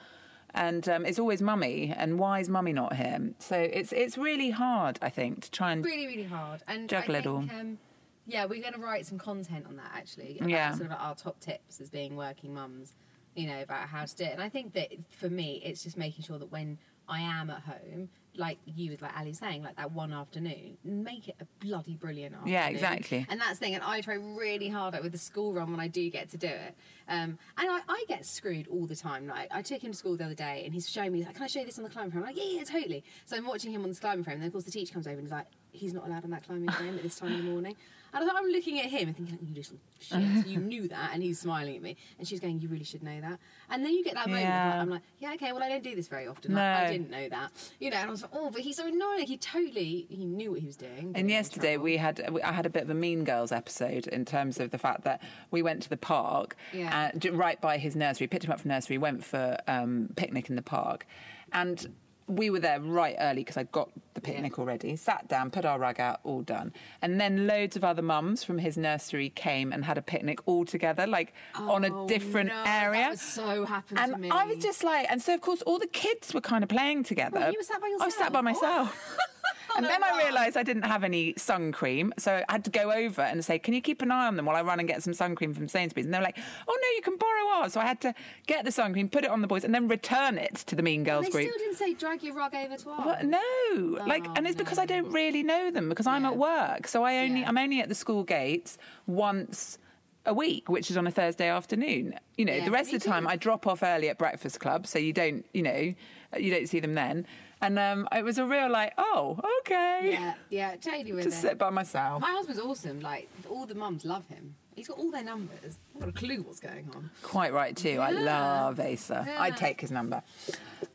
And 0.52 0.88
um, 0.88 1.06
it's 1.06 1.18
always 1.20 1.40
mummy, 1.40 1.94
and 1.96 2.18
why 2.18 2.40
is 2.40 2.48
mummy 2.48 2.72
not 2.72 2.96
here? 2.96 3.32
So 3.38 3.56
it's 3.56 3.92
it's 3.92 4.18
really 4.18 4.50
hard, 4.50 4.98
I 5.00 5.08
think, 5.08 5.42
to 5.44 5.50
try 5.50 5.70
and 5.72 5.84
really, 5.84 6.06
really 6.08 6.24
hard. 6.24 6.62
And 6.66 6.88
Juggle 6.88 7.14
I 7.14 7.18
it 7.20 7.26
all. 7.26 7.36
Um, 7.38 7.78
yeah, 8.26 8.46
we're 8.46 8.60
going 8.60 8.74
to 8.74 8.80
write 8.80 9.06
some 9.06 9.18
content 9.18 9.66
on 9.66 9.76
that 9.76 9.92
actually. 9.94 10.40
Yeah. 10.44 10.72
Sort 10.74 10.90
of 10.90 10.96
our 10.98 11.14
top 11.14 11.38
tips 11.40 11.80
as 11.80 11.88
being 11.88 12.16
working 12.16 12.52
mums, 12.52 12.94
you 13.36 13.46
know, 13.46 13.62
about 13.62 13.88
how 13.88 14.04
to 14.04 14.16
do 14.16 14.24
it. 14.24 14.32
And 14.32 14.42
I 14.42 14.48
think 14.48 14.72
that 14.74 14.88
for 15.10 15.28
me, 15.30 15.62
it's 15.64 15.84
just 15.84 15.96
making 15.96 16.24
sure 16.24 16.38
that 16.40 16.50
when 16.50 16.78
I 17.08 17.20
am 17.20 17.48
at 17.50 17.62
home, 17.62 18.08
like 18.40 18.58
you, 18.64 18.90
with 18.90 19.02
like 19.02 19.16
Ali 19.16 19.34
saying, 19.34 19.62
like 19.62 19.76
that 19.76 19.92
one 19.92 20.12
afternoon, 20.12 20.78
make 20.82 21.28
it 21.28 21.36
a 21.40 21.46
bloody 21.64 21.94
brilliant 21.94 22.34
afternoon. 22.34 22.52
Yeah, 22.52 22.68
exactly. 22.68 23.26
And 23.28 23.38
that's 23.38 23.58
the 23.58 23.66
thing. 23.66 23.74
And 23.74 23.84
I 23.84 24.00
try 24.00 24.14
really 24.14 24.68
hard 24.68 24.94
like, 24.94 25.02
with 25.02 25.12
the 25.12 25.18
school 25.18 25.52
run 25.52 25.70
when 25.70 25.78
I 25.78 25.86
do 25.86 26.08
get 26.10 26.30
to 26.30 26.38
do 26.38 26.48
it. 26.48 26.74
Um, 27.06 27.38
and 27.58 27.70
I, 27.70 27.80
I 27.86 28.04
get 28.08 28.24
screwed 28.24 28.66
all 28.68 28.86
the 28.86 28.96
time. 28.96 29.26
Like 29.26 29.48
I 29.52 29.62
took 29.62 29.84
him 29.84 29.92
to 29.92 29.96
school 29.96 30.16
the 30.16 30.24
other 30.24 30.34
day, 30.34 30.62
and 30.64 30.72
he's 30.72 30.88
showing 30.88 31.12
me 31.12 31.18
he's 31.18 31.26
like, 31.26 31.36
"Can 31.36 31.44
I 31.44 31.48
show 31.48 31.60
you 31.60 31.66
this 31.66 31.78
on 31.78 31.84
the 31.84 31.90
climbing 31.90 32.12
frame?" 32.12 32.24
I'm 32.24 32.34
like, 32.34 32.36
"Yeah, 32.36 32.58
yeah, 32.58 32.64
totally." 32.64 33.04
So 33.26 33.36
I'm 33.36 33.46
watching 33.46 33.72
him 33.72 33.82
on 33.82 33.88
this 33.88 34.00
climbing 34.00 34.24
frame, 34.24 34.34
and 34.34 34.42
then 34.42 34.48
of 34.48 34.52
course 34.54 34.64
the 34.64 34.70
teacher 34.70 34.92
comes 34.92 35.06
over 35.06 35.16
and 35.16 35.22
he's 35.22 35.32
like, 35.32 35.46
"He's 35.70 35.92
not 35.92 36.06
allowed 36.06 36.24
on 36.24 36.30
that 36.30 36.44
climbing 36.44 36.70
frame 36.70 36.96
at 36.96 37.02
this 37.02 37.16
time 37.16 37.32
in 37.32 37.44
the 37.44 37.50
morning." 37.50 37.76
And 38.12 38.28
I'm 38.30 38.46
looking 38.46 38.78
at 38.80 38.86
him 38.86 39.08
and 39.08 39.16
thinking, 39.16 39.38
"You 39.42 39.54
little 39.54 39.76
shit, 40.00 40.46
you 40.46 40.58
knew 40.72 40.88
that," 40.88 41.10
and 41.12 41.22
he's 41.22 41.40
smiling 41.40 41.76
at 41.76 41.82
me, 41.82 41.96
and 42.18 42.26
she's 42.26 42.40
going, 42.40 42.60
"You 42.60 42.68
really 42.68 42.84
should 42.84 43.02
know 43.02 43.20
that." 43.20 43.38
And 43.70 43.84
then 43.84 43.92
you 43.92 44.02
get 44.04 44.14
that 44.14 44.26
moment. 44.26 44.44
Yeah. 44.46 44.68
like, 44.72 44.80
I'm 44.82 44.90
like, 44.90 45.02
"Yeah, 45.18 45.32
okay, 45.34 45.52
well 45.52 45.62
I 45.62 45.68
don't 45.68 45.84
do 45.84 45.94
this 45.94 46.08
very 46.08 46.26
often. 46.26 46.54
Like, 46.54 46.64
I 46.64 46.90
didn't 46.92 47.10
know 47.10 47.28
that." 47.28 47.52
You 47.78 47.90
know, 47.90 47.96
and 47.98 48.08
I 48.08 48.10
was 48.10 48.22
like, 48.22 48.30
"Oh, 48.34 48.50
but 48.50 48.62
he's 48.62 48.76
so 48.76 48.86
annoying. 48.86 49.26
He 49.26 49.36
totally 49.36 50.06
he 50.08 50.24
knew 50.24 50.50
what 50.52 50.60
he 50.60 50.66
was 50.66 50.76
doing." 50.76 51.12
And 51.14 51.30
yesterday 51.30 51.76
we 51.76 51.96
had 51.96 52.20
I 52.44 52.52
had 52.52 52.66
a 52.66 52.70
bit 52.70 52.82
of 52.82 52.90
a 52.90 52.94
Mean 52.94 53.24
Girls 53.24 53.52
episode 53.52 54.06
in 54.08 54.24
terms 54.24 54.58
of 54.60 54.70
the 54.70 54.78
fact 54.78 55.04
that 55.04 55.22
we 55.50 55.62
went 55.62 55.82
to 55.82 55.88
the 55.88 55.96
park, 55.96 56.56
Yeah. 56.72 57.10
uh, 57.24 57.30
right 57.32 57.60
by 57.60 57.78
his 57.78 57.94
nursery, 57.96 58.26
picked 58.26 58.44
him 58.44 58.50
up 58.52 58.60
from 58.60 58.70
nursery, 58.70 58.98
went 58.98 59.24
for 59.24 59.56
um, 59.68 60.10
picnic 60.16 60.50
in 60.50 60.56
the 60.56 60.62
park, 60.62 61.06
and 61.52 61.86
we 62.30 62.50
were 62.50 62.60
there 62.60 62.80
right 62.80 63.16
early 63.18 63.42
because 63.42 63.56
I 63.56 63.64
got 63.64 63.90
the 64.14 64.20
picnic 64.20 64.58
already. 64.58 64.96
Sat 64.96 65.28
down, 65.28 65.50
put 65.50 65.64
our 65.64 65.78
rug 65.78 65.98
out, 66.00 66.20
all 66.24 66.42
done, 66.42 66.72
and 67.02 67.20
then 67.20 67.46
loads 67.46 67.76
of 67.76 67.84
other 67.84 68.02
mums 68.02 68.44
from 68.44 68.58
his 68.58 68.76
nursery 68.76 69.30
came 69.30 69.72
and 69.72 69.84
had 69.84 69.98
a 69.98 70.02
picnic 70.02 70.38
all 70.46 70.64
together, 70.64 71.06
like 71.06 71.32
on 71.56 71.84
a 71.84 71.90
Oh, 71.92 72.06
different 72.06 72.48
no, 72.50 72.62
area. 72.66 73.16
So 73.16 73.64
happened 73.64 73.98
and 73.98 74.12
to 74.12 74.18
me. 74.18 74.30
I 74.30 74.44
was 74.46 74.58
just 74.58 74.84
like, 74.84 75.06
and 75.10 75.20
so 75.20 75.34
of 75.34 75.40
course 75.40 75.62
all 75.62 75.78
the 75.78 75.86
kids 75.88 76.32
were 76.32 76.40
kind 76.40 76.62
of 76.62 76.68
playing 76.70 77.04
together. 77.04 77.40
Well, 77.40 77.52
you 77.52 77.58
were 77.58 77.64
sat 77.64 77.80
by 77.80 77.88
yourself. 77.88 78.02
I 78.02 78.06
was 78.06 78.14
sat 78.14 78.32
by 78.32 78.40
myself. 78.40 79.16
and 79.76 79.86
then 79.86 80.02
I 80.02 80.18
realised 80.24 80.56
I 80.56 80.62
didn't 80.62 80.82
have 80.84 81.04
any 81.04 81.34
sun 81.36 81.72
cream, 81.72 82.12
so 82.18 82.42
I 82.48 82.52
had 82.52 82.64
to 82.64 82.70
go 82.70 82.92
over 82.92 83.22
and 83.22 83.44
say, 83.44 83.58
"Can 83.58 83.74
you 83.74 83.80
keep 83.80 84.02
an 84.02 84.10
eye 84.10 84.26
on 84.26 84.36
them 84.36 84.46
while 84.46 84.56
I 84.56 84.62
run 84.62 84.78
and 84.78 84.88
get 84.88 85.02
some 85.02 85.14
sun 85.14 85.34
cream 85.34 85.54
from 85.54 85.68
Sainsbury's?" 85.68 86.06
And 86.06 86.14
they 86.14 86.18
were 86.18 86.24
like, 86.24 86.38
"Oh 86.68 86.78
no, 86.82 86.88
you 86.96 87.02
can 87.02 87.16
borrow 87.16 87.60
ours." 87.62 87.72
So 87.74 87.80
I 87.80 87.84
had 87.86 88.00
to 88.02 88.14
get 88.46 88.64
the 88.64 88.72
sun 88.72 88.92
cream, 88.92 89.08
put 89.08 89.24
it 89.24 89.30
on 89.30 89.40
the 89.40 89.46
boys, 89.46 89.64
and 89.64 89.74
then 89.74 89.88
return 89.88 90.38
it 90.38 90.54
to 90.66 90.74
the 90.76 90.82
Mean 90.82 91.04
Girls 91.04 91.24
They 91.26 91.30
group. 91.30 91.48
still 91.48 91.58
didn't 91.58 91.76
say 91.76 91.94
drag 91.94 92.22
your 92.22 92.34
rug 92.34 92.54
over 92.54 92.76
to 92.76 92.90
ours. 92.90 93.00
But 93.04 93.24
no, 93.24 93.98
like, 94.06 94.26
Oh, 94.28 94.34
and 94.36 94.46
it's 94.46 94.56
because 94.56 94.78
I 94.78 94.86
don't 94.86 95.10
really 95.10 95.42
know 95.42 95.70
them 95.70 95.88
because 95.88 96.06
I'm 96.06 96.24
at 96.24 96.36
work, 96.36 96.86
so 96.86 97.02
I 97.04 97.18
only 97.18 97.40
Yeah. 97.40 97.48
I'm 97.48 97.58
only 97.58 97.80
at 97.80 97.88
the 97.88 97.94
school 97.94 98.24
gates 98.24 98.78
once 99.06 99.78
a 100.26 100.34
week, 100.34 100.68
which 100.68 100.90
is 100.90 100.96
on 100.96 101.06
a 101.06 101.10
Thursday 101.10 101.48
afternoon. 101.48 102.14
You 102.36 102.44
know, 102.44 102.52
Yeah, 102.52 102.64
the 102.66 102.70
rest 102.70 102.92
of 102.92 103.02
the 103.02 103.08
time 103.08 103.24
too. 103.24 103.30
I 103.30 103.36
drop 103.36 103.66
off 103.66 103.82
early 103.82 104.08
at 104.10 104.18
breakfast 104.18 104.60
club, 104.60 104.86
so 104.86 104.98
you 104.98 105.12
don't, 105.12 105.46
you 105.54 105.62
know, 105.62 105.94
you 106.38 106.50
don't 106.54 106.68
see 106.68 106.78
them 106.80 106.94
then. 106.94 107.26
And 107.62 107.78
um, 107.78 108.08
it 108.12 108.24
was 108.24 108.38
a 108.38 108.46
real 108.46 108.70
like, 108.70 108.94
oh, 108.96 109.38
okay, 109.60 110.10
Yeah, 110.12 110.34
yeah, 110.48 110.76
totally 110.76 111.12
with 111.12 111.24
just 111.24 111.38
it. 111.38 111.40
sit 111.48 111.58
by 111.58 111.68
myself. 111.70 112.22
My 112.22 112.30
husband's 112.30 112.60
awesome. 112.60 113.00
Like 113.00 113.28
all 113.50 113.66
the 113.66 113.74
mums 113.74 114.04
love 114.04 114.26
him. 114.28 114.54
He's 114.76 114.88
got 114.88 114.98
all 114.98 115.10
their 115.10 115.24
numbers. 115.24 115.78
I've 115.94 116.00
got 116.00 116.08
a 116.08 116.12
clue 116.12 116.40
what's 116.42 116.60
going 116.60 116.88
on. 116.96 117.10
Quite 117.22 117.52
right 117.52 117.76
too. 117.76 117.98
I 118.00 118.10
love 118.12 118.80
Asa. 118.80 119.24
Yeah. 119.26 119.42
I'd 119.42 119.56
take 119.58 119.78
his 119.80 119.90
number. 119.90 120.22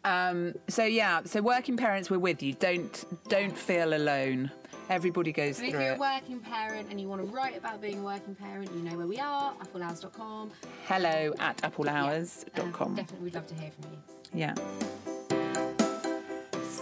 Um, 0.03 0.55
so 0.67 0.83
yeah, 0.85 1.21
so 1.25 1.39
working 1.41 1.77
parents, 1.77 2.09
we're 2.09 2.17
with 2.17 2.41
you. 2.41 2.53
Don't 2.53 3.05
don't 3.29 3.55
feel 3.55 3.93
alone. 3.93 4.49
Everybody 4.89 5.31
goes 5.31 5.57
And 5.59 5.67
if 5.67 5.73
through 5.73 5.81
you're 5.83 5.91
a 5.91 5.95
it. 5.95 5.99
working 5.99 6.39
parent 6.39 6.87
and 6.89 6.99
you 7.01 7.07
want 7.07 7.21
to 7.21 7.27
write 7.27 7.57
about 7.57 7.79
being 7.81 7.99
a 7.99 8.03
working 8.03 8.33
parent, 8.35 8.71
you 8.75 8.81
know 8.81 8.95
where 8.97 9.07
we 9.07 9.19
are, 9.19 9.53
upallhours.com. 9.53 10.51
Hello 10.87 11.33
at 11.39 11.57
upallhours.com. 11.57 12.95
definitely, 12.95 13.23
we'd 13.25 13.35
love 13.35 13.47
to 13.47 13.55
hear 13.55 13.71
from 13.71 13.91
you. 13.91 13.97
Yeah. 14.33 14.53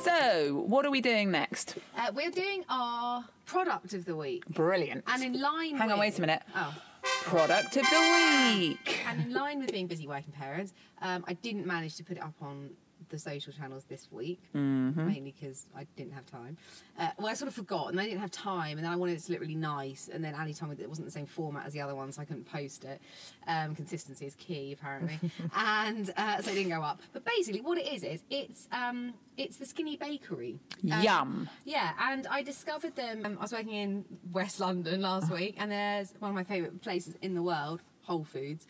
So, 0.04 0.64
what 0.68 0.86
are 0.86 0.92
we 0.92 1.00
doing 1.00 1.32
next? 1.32 1.76
Uh, 1.98 2.12
we're 2.14 2.30
doing 2.32 2.66
our 2.70 3.24
product 3.46 3.94
of 3.94 4.04
the 4.04 4.16
week. 4.18 4.46
Brilliant. 4.48 5.06
And 5.08 5.24
in 5.24 5.40
line 5.42 5.72
with- 5.74 5.82
Hang 5.82 5.92
on, 5.94 6.00
wait 6.00 6.18
a 6.18 6.22
minute. 6.22 6.42
Oh. 6.54 6.76
Product 7.24 7.78
of 7.78 7.84
the 7.90 8.54
week. 8.58 9.00
And 9.08 9.22
in 9.22 9.34
line 9.34 9.60
with 9.60 9.72
being 9.72 9.88
busy 9.88 10.06
working 10.06 10.34
parents, 10.34 10.74
um, 11.02 11.24
I 11.28 11.34
didn't 11.34 11.66
manage 11.66 11.96
to 11.98 12.04
put 12.04 12.18
it 12.18 12.24
up 12.24 12.34
on 12.42 12.72
the 13.14 13.20
social 13.20 13.54
channels 13.54 13.86
this 13.86 14.08
week, 14.12 14.42
Mm-hmm. 14.56 15.06
mainly 15.08 15.34
because 15.40 15.68
I 15.76 15.86
didn't 15.96 16.14
have 16.14 16.26
time. 16.26 16.58
Uh, 17.00 17.10
well, 17.20 17.28
I 17.28 17.34
sort 17.36 17.48
of 17.48 17.54
forgot, 17.54 17.90
and 17.92 18.00
I 18.02 18.06
didn't 18.06 18.20
have 18.22 18.32
time, 18.32 18.78
and 18.78 18.84
then 18.86 18.92
I 18.92 18.96
wanted 18.96 19.18
it 19.18 19.24
to 19.26 19.32
look 19.32 19.42
really 19.42 19.56
nice, 19.56 20.10
and 20.12 20.24
then 20.26 20.34
Ali 20.36 20.54
told 20.54 20.72
me 20.72 20.76
that 20.78 20.84
it 20.84 20.90
wasn't 20.90 21.06
the 21.08 21.12
same 21.12 21.26
format 21.28 21.66
as 21.68 21.74
the 21.74 21.82
other 21.82 21.96
one, 21.96 22.12
so 22.12 22.22
I 22.22 22.26
couldn't 22.26 22.46
post 22.52 22.84
it. 22.86 23.00
Um, 23.48 23.76
consistency 23.76 24.26
is 24.26 24.36
key, 24.36 24.74
apparently, 24.74 25.20
and 25.56 26.12
uh, 26.18 26.42
so 26.42 26.52
it 26.52 26.56
didn't 26.56 26.72
go 26.72 26.82
up. 26.82 27.02
But 27.14 27.24
basically, 27.26 27.62
what 27.62 27.78
it 27.78 27.88
is 27.94 28.04
is 28.04 28.24
it's 28.30 28.68
um, 28.72 29.14
it's 29.38 29.58
the 29.58 29.66
Skinny 29.66 29.96
Bakery. 29.96 30.60
Um, 30.92 31.02
Yum. 31.04 31.50
yeah, 31.66 31.92
and 32.02 32.26
I 32.28 32.42
discovered 32.42 32.96
them. 32.96 33.26
Um, 33.26 33.38
I 33.40 33.42
was 33.44 33.52
working 33.54 33.74
in 33.74 34.06
West 34.32 34.60
London 34.60 35.02
last 35.02 35.32
week, 35.32 35.56
and 35.60 35.72
there's 35.72 36.14
one 36.20 36.30
of 36.30 36.36
my 36.36 36.44
favourite 36.44 36.82
places 36.82 37.16
in 37.22 37.36
the 37.36 37.44
world, 37.44 37.82
Whole 38.04 38.24
Foods. 38.24 38.66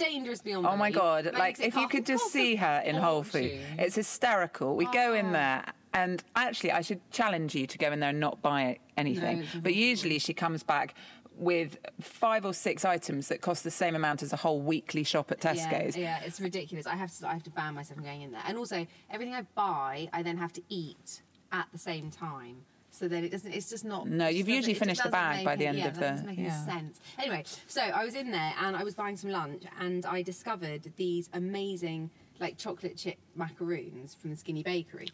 Dangerous 0.00 0.40
beyond 0.42 0.66
Oh 0.66 0.76
my 0.76 0.90
god! 0.90 1.30
Like 1.34 1.60
if 1.60 1.76
you 1.76 1.86
could 1.88 2.06
just 2.06 2.32
see 2.32 2.56
her 2.56 2.82
in 2.84 2.96
Whole 2.96 3.22
Food, 3.22 3.50
fortune. 3.50 3.78
it's 3.78 3.94
hysterical. 3.94 4.74
We 4.76 4.86
go 4.86 5.14
in 5.14 5.26
Oh. 5.26 5.32
there, 5.32 5.64
and 5.94 6.22
actually, 6.34 6.72
I 6.72 6.80
should 6.80 7.00
challenge 7.10 7.54
you 7.54 7.66
to 7.66 7.78
go 7.78 7.92
in 7.92 8.00
there 8.00 8.10
and 8.10 8.20
not 8.20 8.40
buy 8.42 8.78
anything. 8.96 9.40
it's 9.42 9.54
but 9.56 9.74
usually, 9.74 10.18
she 10.18 10.32
comes 10.34 10.62
back 10.62 10.94
with 11.36 11.78
five 12.00 12.44
or 12.44 12.52
six 12.52 12.84
items 12.84 13.28
that 13.28 13.40
cost 13.40 13.64
the 13.64 13.70
same 13.70 13.94
amount 13.94 14.22
as 14.22 14.32
a 14.32 14.36
whole 14.36 14.60
weekly 14.60 15.02
shop 15.04 15.30
at 15.30 15.40
Tesco's. 15.40 15.96
Yeah, 15.96 16.18
yeah, 16.20 16.26
it's 16.26 16.40
ridiculous. 16.40 16.86
I 16.86 16.96
have 16.96 17.16
to 17.18 17.28
I 17.28 17.32
have 17.34 17.42
to 17.44 17.50
ban 17.50 17.74
myself 17.74 17.96
from 17.96 18.04
going 18.04 18.22
in 18.22 18.32
there. 18.32 18.42
And 18.46 18.56
also, 18.58 18.86
everything 19.10 19.34
I 19.34 19.42
buy, 19.54 20.08
I 20.12 20.22
then 20.22 20.36
have 20.38 20.52
to 20.54 20.62
eat 20.68 21.22
at 21.52 21.66
the 21.72 21.78
same 21.78 22.10
time. 22.10 22.56
So 22.90 23.08
then 23.08 23.24
it 23.24 23.30
doesn't. 23.30 23.52
It's 23.52 23.70
just 23.70 23.84
not. 23.84 24.08
No, 24.08 24.28
you've 24.28 24.48
usually 24.48 24.74
finished 24.74 25.02
the 25.02 25.08
bag 25.10 25.44
by 25.44 25.56
the 25.56 25.66
end 25.66 25.78
yeah, 25.78 25.88
of 25.88 25.94
that 25.94 26.00
the- 26.00 26.10
doesn't 26.10 26.26
make 26.26 26.38
yeah. 26.38 26.44
any 26.46 26.72
sense. 26.72 27.00
Anyway, 27.18 27.44
so 27.66 27.80
I 27.80 28.04
was 28.04 28.14
in 28.14 28.30
there 28.30 28.52
and 28.60 28.76
I 28.76 28.82
was 28.84 28.94
buying 28.94 29.16
some 29.16 29.30
lunch 29.30 29.62
and 29.80 30.04
I 30.04 30.22
discovered 30.22 30.92
these 30.96 31.30
amazing 31.32 32.10
like 32.40 32.56
chocolate 32.58 32.96
chip 32.96 33.18
macaroons 33.36 34.14
from 34.14 34.30
the 34.30 34.36
Skinny 34.36 34.62
Bakery. 34.62 35.08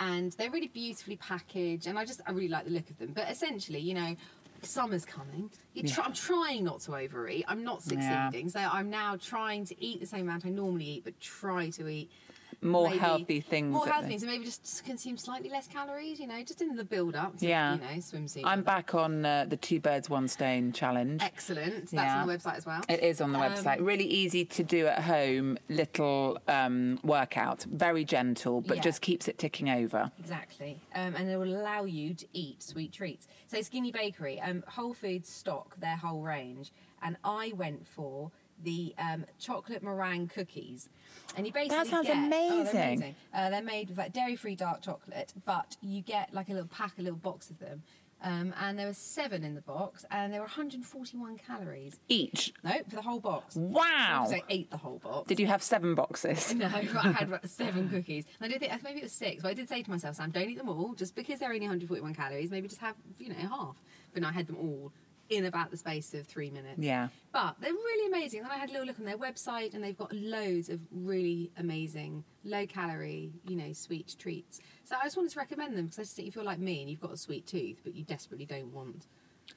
And 0.00 0.30
they're 0.32 0.50
really 0.50 0.68
beautifully 0.68 1.16
packaged, 1.16 1.86
and 1.88 1.98
I 1.98 2.04
just 2.04 2.20
I 2.26 2.30
really 2.30 2.48
like 2.48 2.64
the 2.64 2.70
look 2.70 2.88
of 2.88 2.98
them. 2.98 3.12
But 3.14 3.28
essentially, 3.30 3.80
you 3.80 3.94
know, 3.94 4.16
summer's 4.62 5.04
coming. 5.04 5.50
Try, 5.86 6.04
I'm 6.04 6.12
trying 6.12 6.64
not 6.64 6.80
to 6.82 6.94
overeat. 6.96 7.44
I'm 7.48 7.64
not 7.64 7.82
Yeah. 7.86 8.28
succeeding, 8.28 8.48
so 8.48 8.60
I'm 8.60 8.90
now 8.90 9.16
trying 9.16 9.64
to 9.66 9.84
eat 9.84 10.00
the 10.00 10.06
same 10.06 10.22
amount 10.28 10.46
I 10.46 10.50
normally 10.50 10.84
eat, 10.84 11.04
but 11.04 11.18
try 11.20 11.70
to 11.70 11.88
eat 11.88 12.10
More 12.60 12.88
maybe- 12.88 12.98
healthy 12.98 13.40
things. 13.40 13.72
More 13.72 13.86
healthy 13.86 14.08
things, 14.08 14.22
and 14.22 14.32
maybe 14.32 14.44
just 14.44 14.84
consume 14.84 15.16
slightly 15.16 15.48
less 15.48 15.68
calories. 15.68 16.18
You 16.18 16.26
know, 16.26 16.42
just 16.42 16.60
in 16.60 16.74
the 16.74 16.84
build 16.84 17.14
up. 17.14 17.34
Yeah. 17.38 17.74
You 17.74 17.80
know, 17.80 17.86
swimsuit. 17.98 18.42
I'm 18.44 18.62
back 18.62 18.94
on 18.94 19.24
uh, 19.24 19.46
the 19.48 19.56
two 19.56 19.78
birds, 19.80 20.10
one 20.10 20.26
stone 20.28 20.72
challenge. 20.72 21.22
excellent. 21.22 21.74
That's 21.90 21.92
Yeah. 21.92 22.22
on 22.22 22.26
the 22.28 22.34
website 22.36 22.56
as 22.56 22.66
well. 22.66 22.82
It 22.88 23.00
is 23.02 23.20
on 23.20 23.32
the 23.32 23.38
Um, 23.38 23.52
website. 23.52 23.84
Really 23.84 24.04
easy 24.06 24.44
to 24.44 24.64
do 24.64 24.86
at 24.86 25.02
home, 25.04 25.56
little 25.68 26.38
um, 26.48 26.98
workout. 27.04 27.62
Very 27.64 28.04
gentle, 28.04 28.60
but 28.60 28.78
Yeah. 28.78 28.82
just 28.82 29.02
keeps 29.02 29.28
it 29.28 29.38
ticking 29.38 29.70
over. 29.70 30.10
Exactly, 30.18 30.80
um, 30.94 31.14
and 31.14 31.28
it 31.30 31.36
will 31.36 31.54
allow 31.56 31.84
you 31.84 32.14
to 32.14 32.26
eat 32.32 32.62
sweet 32.62 32.92
treats. 32.92 33.28
So 33.46 33.62
Skinny 33.62 33.92
Bakery, 33.92 34.40
um, 34.40 34.64
Whole 34.66 34.94
Foods 34.94 35.28
stock 35.30 35.78
their 35.78 35.96
whole 35.96 36.22
range, 36.22 36.72
and 37.02 37.16
I 37.22 37.52
went 37.54 37.86
for 37.86 38.32
the 38.62 38.94
um, 38.98 39.24
chocolate 39.38 39.82
meringue 39.82 40.28
cookies. 40.28 40.88
And 41.36 41.46
you 41.46 41.52
basically 41.52 41.76
that 41.76 41.86
sounds 41.86 42.06
get, 42.06 42.16
oh, 42.16 42.28
they're 42.28 42.40
amazing. 42.40 42.80
amazing. 42.80 43.14
Uh, 43.32 43.50
they're 43.50 43.62
made 43.62 43.88
with 43.88 43.98
like 43.98 44.12
dairy-free 44.12 44.56
dark 44.56 44.82
chocolate, 44.82 45.32
but 45.44 45.76
you 45.80 46.02
get 46.02 46.32
like 46.32 46.48
a 46.48 46.52
little 46.52 46.68
pack, 46.68 46.98
a 46.98 47.02
little 47.02 47.18
box 47.18 47.50
of 47.50 47.58
them. 47.58 47.82
Um, 48.20 48.52
and 48.60 48.76
there 48.76 48.86
were 48.86 48.94
seven 48.94 49.44
in 49.44 49.54
the 49.54 49.60
box, 49.60 50.04
and 50.10 50.32
there 50.32 50.40
were 50.40 50.46
141 50.46 51.38
calories. 51.38 52.00
Each. 52.08 52.52
No, 52.64 52.72
for 52.88 52.96
the 52.96 53.02
whole 53.02 53.20
box. 53.20 53.54
Wow. 53.54 54.26
So 54.28 54.34
I 54.34 54.42
ate 54.48 54.70
the 54.70 54.76
whole 54.76 54.98
box. 54.98 55.28
Did 55.28 55.38
you 55.38 55.46
have 55.46 55.62
seven 55.62 55.94
boxes? 55.94 56.54
No, 56.58 56.66
I 56.66 57.12
had 57.12 57.38
seven 57.48 57.88
cookies. 57.88 58.24
And 58.40 58.52
I 58.52 58.58
did 58.58 58.60
think 58.60 58.82
maybe 58.82 58.98
it 58.98 59.04
was 59.04 59.12
six, 59.12 59.42
but 59.42 59.50
I 59.50 59.54
did 59.54 59.68
say 59.68 59.82
to 59.82 59.90
myself, 59.90 60.16
Sam, 60.16 60.30
don't 60.30 60.50
eat 60.50 60.58
them 60.58 60.68
all. 60.68 60.94
Just 60.94 61.14
because 61.14 61.38
they're 61.38 61.50
only 61.50 61.60
141 61.60 62.14
calories, 62.14 62.50
maybe 62.50 62.66
just 62.66 62.80
have 62.80 62.96
you 63.18 63.28
know 63.28 63.36
half. 63.36 63.76
But 64.12 64.22
no, 64.22 64.28
I 64.28 64.32
had 64.32 64.48
them 64.48 64.56
all 64.56 64.92
in 65.28 65.44
about 65.44 65.70
the 65.70 65.76
space 65.76 66.14
of 66.14 66.26
three 66.26 66.50
minutes. 66.50 66.78
Yeah. 66.78 67.08
But 67.32 67.56
they're 67.60 67.72
really 67.72 68.06
amazing. 68.06 68.42
Then 68.42 68.50
I 68.50 68.56
had 68.56 68.70
a 68.70 68.72
little 68.72 68.86
look 68.86 68.98
on 68.98 69.04
their 69.04 69.18
website, 69.18 69.74
and 69.74 69.82
they've 69.82 69.96
got 69.96 70.12
loads 70.12 70.68
of 70.68 70.80
really 70.90 71.50
amazing, 71.56 72.24
low 72.44 72.66
calorie, 72.66 73.32
you 73.46 73.56
know, 73.56 73.72
sweet 73.72 74.16
treats. 74.18 74.60
So 74.84 74.96
I 75.00 75.04
just 75.04 75.16
wanted 75.16 75.32
to 75.32 75.38
recommend 75.38 75.76
them 75.76 75.86
because 75.86 75.98
I 75.98 76.02
just 76.02 76.16
think 76.16 76.28
if 76.28 76.34
you're 76.34 76.44
like 76.44 76.58
me 76.58 76.80
and 76.80 76.90
you've 76.90 77.00
got 77.00 77.12
a 77.12 77.16
sweet 77.16 77.46
tooth, 77.46 77.80
but 77.84 77.94
you 77.94 78.04
desperately 78.04 78.46
don't 78.46 78.72
want 78.72 79.06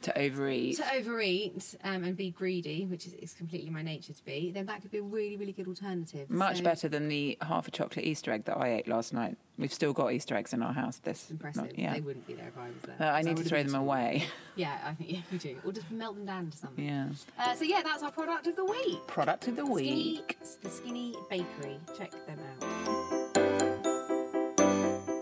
To 0.04 0.18
overeat. 0.20 0.78
to 0.78 0.94
overeat 0.96 1.76
um, 1.84 2.04
and 2.04 2.18
be 2.18 2.32
greedy, 2.32 2.86
which 2.88 3.06
is, 3.06 3.14
is 3.14 3.34
completely 3.34 3.70
my 3.70 3.84
nature 3.84 4.14
to 4.14 4.26
be, 4.26 4.50
then 4.52 4.66
that 4.66 4.82
could 4.82 4.90
be 4.90 4.98
a 4.98 5.04
really, 5.04 5.38
really 5.38 5.52
good 5.52 5.68
alternative. 5.68 6.28
Much 6.30 6.58
So- 6.58 6.64
better 6.64 6.90
than 6.90 7.08
the 7.08 7.38
half 7.42 7.68
a 7.68 7.72
chocolate 7.72 8.04
Easter 8.06 8.32
egg 8.32 8.46
that 8.46 8.58
I 8.58 8.74
ate 8.74 8.88
last 8.88 9.14
night. 9.14 9.38
We've 9.60 9.72
still 9.72 9.94
got 9.94 10.12
Easter 10.12 10.36
eggs 10.36 10.54
in 10.54 10.64
our 10.64 10.74
house. 10.74 10.98
This 11.04 11.30
impressive. 11.30 11.66
not- 11.66 11.78
yeah. 11.78 11.94
They 11.94 12.02
wouldn't 12.02 12.26
be 12.26 12.34
there 12.34 12.48
if 12.48 12.58
I 12.58 12.68
was 12.68 12.82
there. 12.98 13.08
Uh, 13.10 13.14
I 13.14 13.22
need 13.22 13.38
to 13.38 13.44
throw 13.44 13.62
them 13.62 13.76
away. 13.76 14.24
Yeah, 14.56 14.78
I 14.86 14.94
think 14.96 15.12
yeah, 15.12 15.20
you 15.32 15.38
do. 15.38 15.56
Or 15.66 15.72
just 15.72 15.90
melt 15.92 16.16
them 16.16 16.26
down 16.26 16.50
to 16.52 16.58
something. 16.58 16.84
yeah. 16.84 17.08
Uh, 17.40 17.54
so 17.56 17.64
yeah, 17.64 17.82
that's 17.84 18.02
our 18.04 18.12
product 18.12 18.48
of 18.48 18.56
the 18.58 18.66
week. 18.66 19.06
Product 19.08 19.48
of 19.48 19.56
the 19.56 19.66
week 19.66 19.86
Skinny, 19.86 20.14
week. 20.18 20.38
the 20.62 20.70
Skinny 20.70 21.16
Bakery. 21.30 21.78
Check 21.98 22.12
them 22.28 22.40
out. 22.62 22.64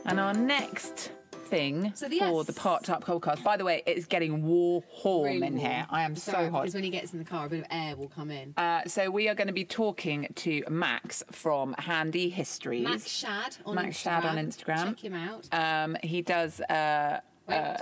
And 0.05 0.19
our 0.19 0.33
next 0.33 1.11
thing 1.49 1.91
So 1.95 2.07
the- 2.07 2.19
for 2.19 2.25
yes. 2.37 2.45
the 2.47 2.53
Parked 2.53 2.89
Up 2.89 3.03
podcast. 3.03 3.43
By 3.43 3.57
the 3.57 3.65
way, 3.65 3.83
it's 3.85 4.05
getting 4.05 4.43
warm 4.43 4.83
Really 5.03 5.45
in 5.47 5.57
here. 5.57 5.85
I 5.89 6.03
am 6.03 6.13
It's 6.13 6.23
so 6.23 6.31
hot. 6.49 6.61
Because 6.61 6.73
when 6.75 6.83
he 6.83 6.89
gets 6.89 7.13
in 7.13 7.19
the 7.19 7.25
car, 7.25 7.45
a 7.45 7.49
bit 7.49 7.59
of 7.61 7.65
air 7.71 7.95
will 7.95 8.09
come 8.09 8.31
in. 8.31 8.53
Uh, 8.57 8.81
so 8.85 9.09
we 9.09 9.27
are 9.27 9.35
going 9.35 9.47
to 9.47 9.53
be 9.53 9.65
talking 9.65 10.27
to 10.35 10.63
Max 10.69 11.23
from 11.31 11.73
Handy 11.79 12.29
Histories. 12.29 12.83
Max 12.83 13.07
Shad 13.09 13.57
on 13.65 13.75
Max 13.75 13.97
Instagram. 13.97 14.01
Shad 14.01 14.25
on 14.25 14.35
Instagram. 14.37 14.85
Check 14.89 14.99
him 15.03 15.13
out. 15.15 15.47
Um, 15.53 15.97
he 16.03 16.21
does. 16.21 16.61
Uh, 16.61 17.19
Wait. 17.47 17.55
uh, 17.55 17.77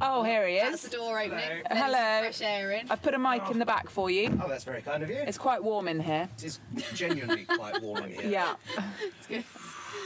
oh, 0.00 0.22
here 0.22 0.46
he 0.48 0.58
That's 0.58 0.84
is. 0.84 0.90
the 0.90 0.96
door 0.96 1.20
opening. 1.20 1.62
Hello. 1.70 1.82
Hello. 1.96 2.20
Fresh 2.22 2.40
air 2.42 2.70
in. 2.72 2.90
I've 2.90 3.02
put 3.02 3.14
a 3.14 3.18
mic 3.18 3.42
in 3.50 3.58
the 3.58 3.66
back 3.66 3.90
for 3.90 4.10
you. 4.10 4.38
Oh, 4.42 4.48
that's 4.48 4.64
very 4.64 4.82
kind 4.82 5.02
of 5.02 5.10
you. 5.10 5.16
It's 5.16 5.38
quite 5.38 5.62
warm 5.62 5.88
in 5.88 6.00
here. 6.00 6.28
It 6.38 6.44
is 6.44 6.60
genuinely 6.94 7.44
quite 7.44 7.82
warm 7.82 8.04
in 8.04 8.12
here. 8.12 8.30
Yeah. 8.30 8.54
It's 9.18 9.26
good. 9.26 9.44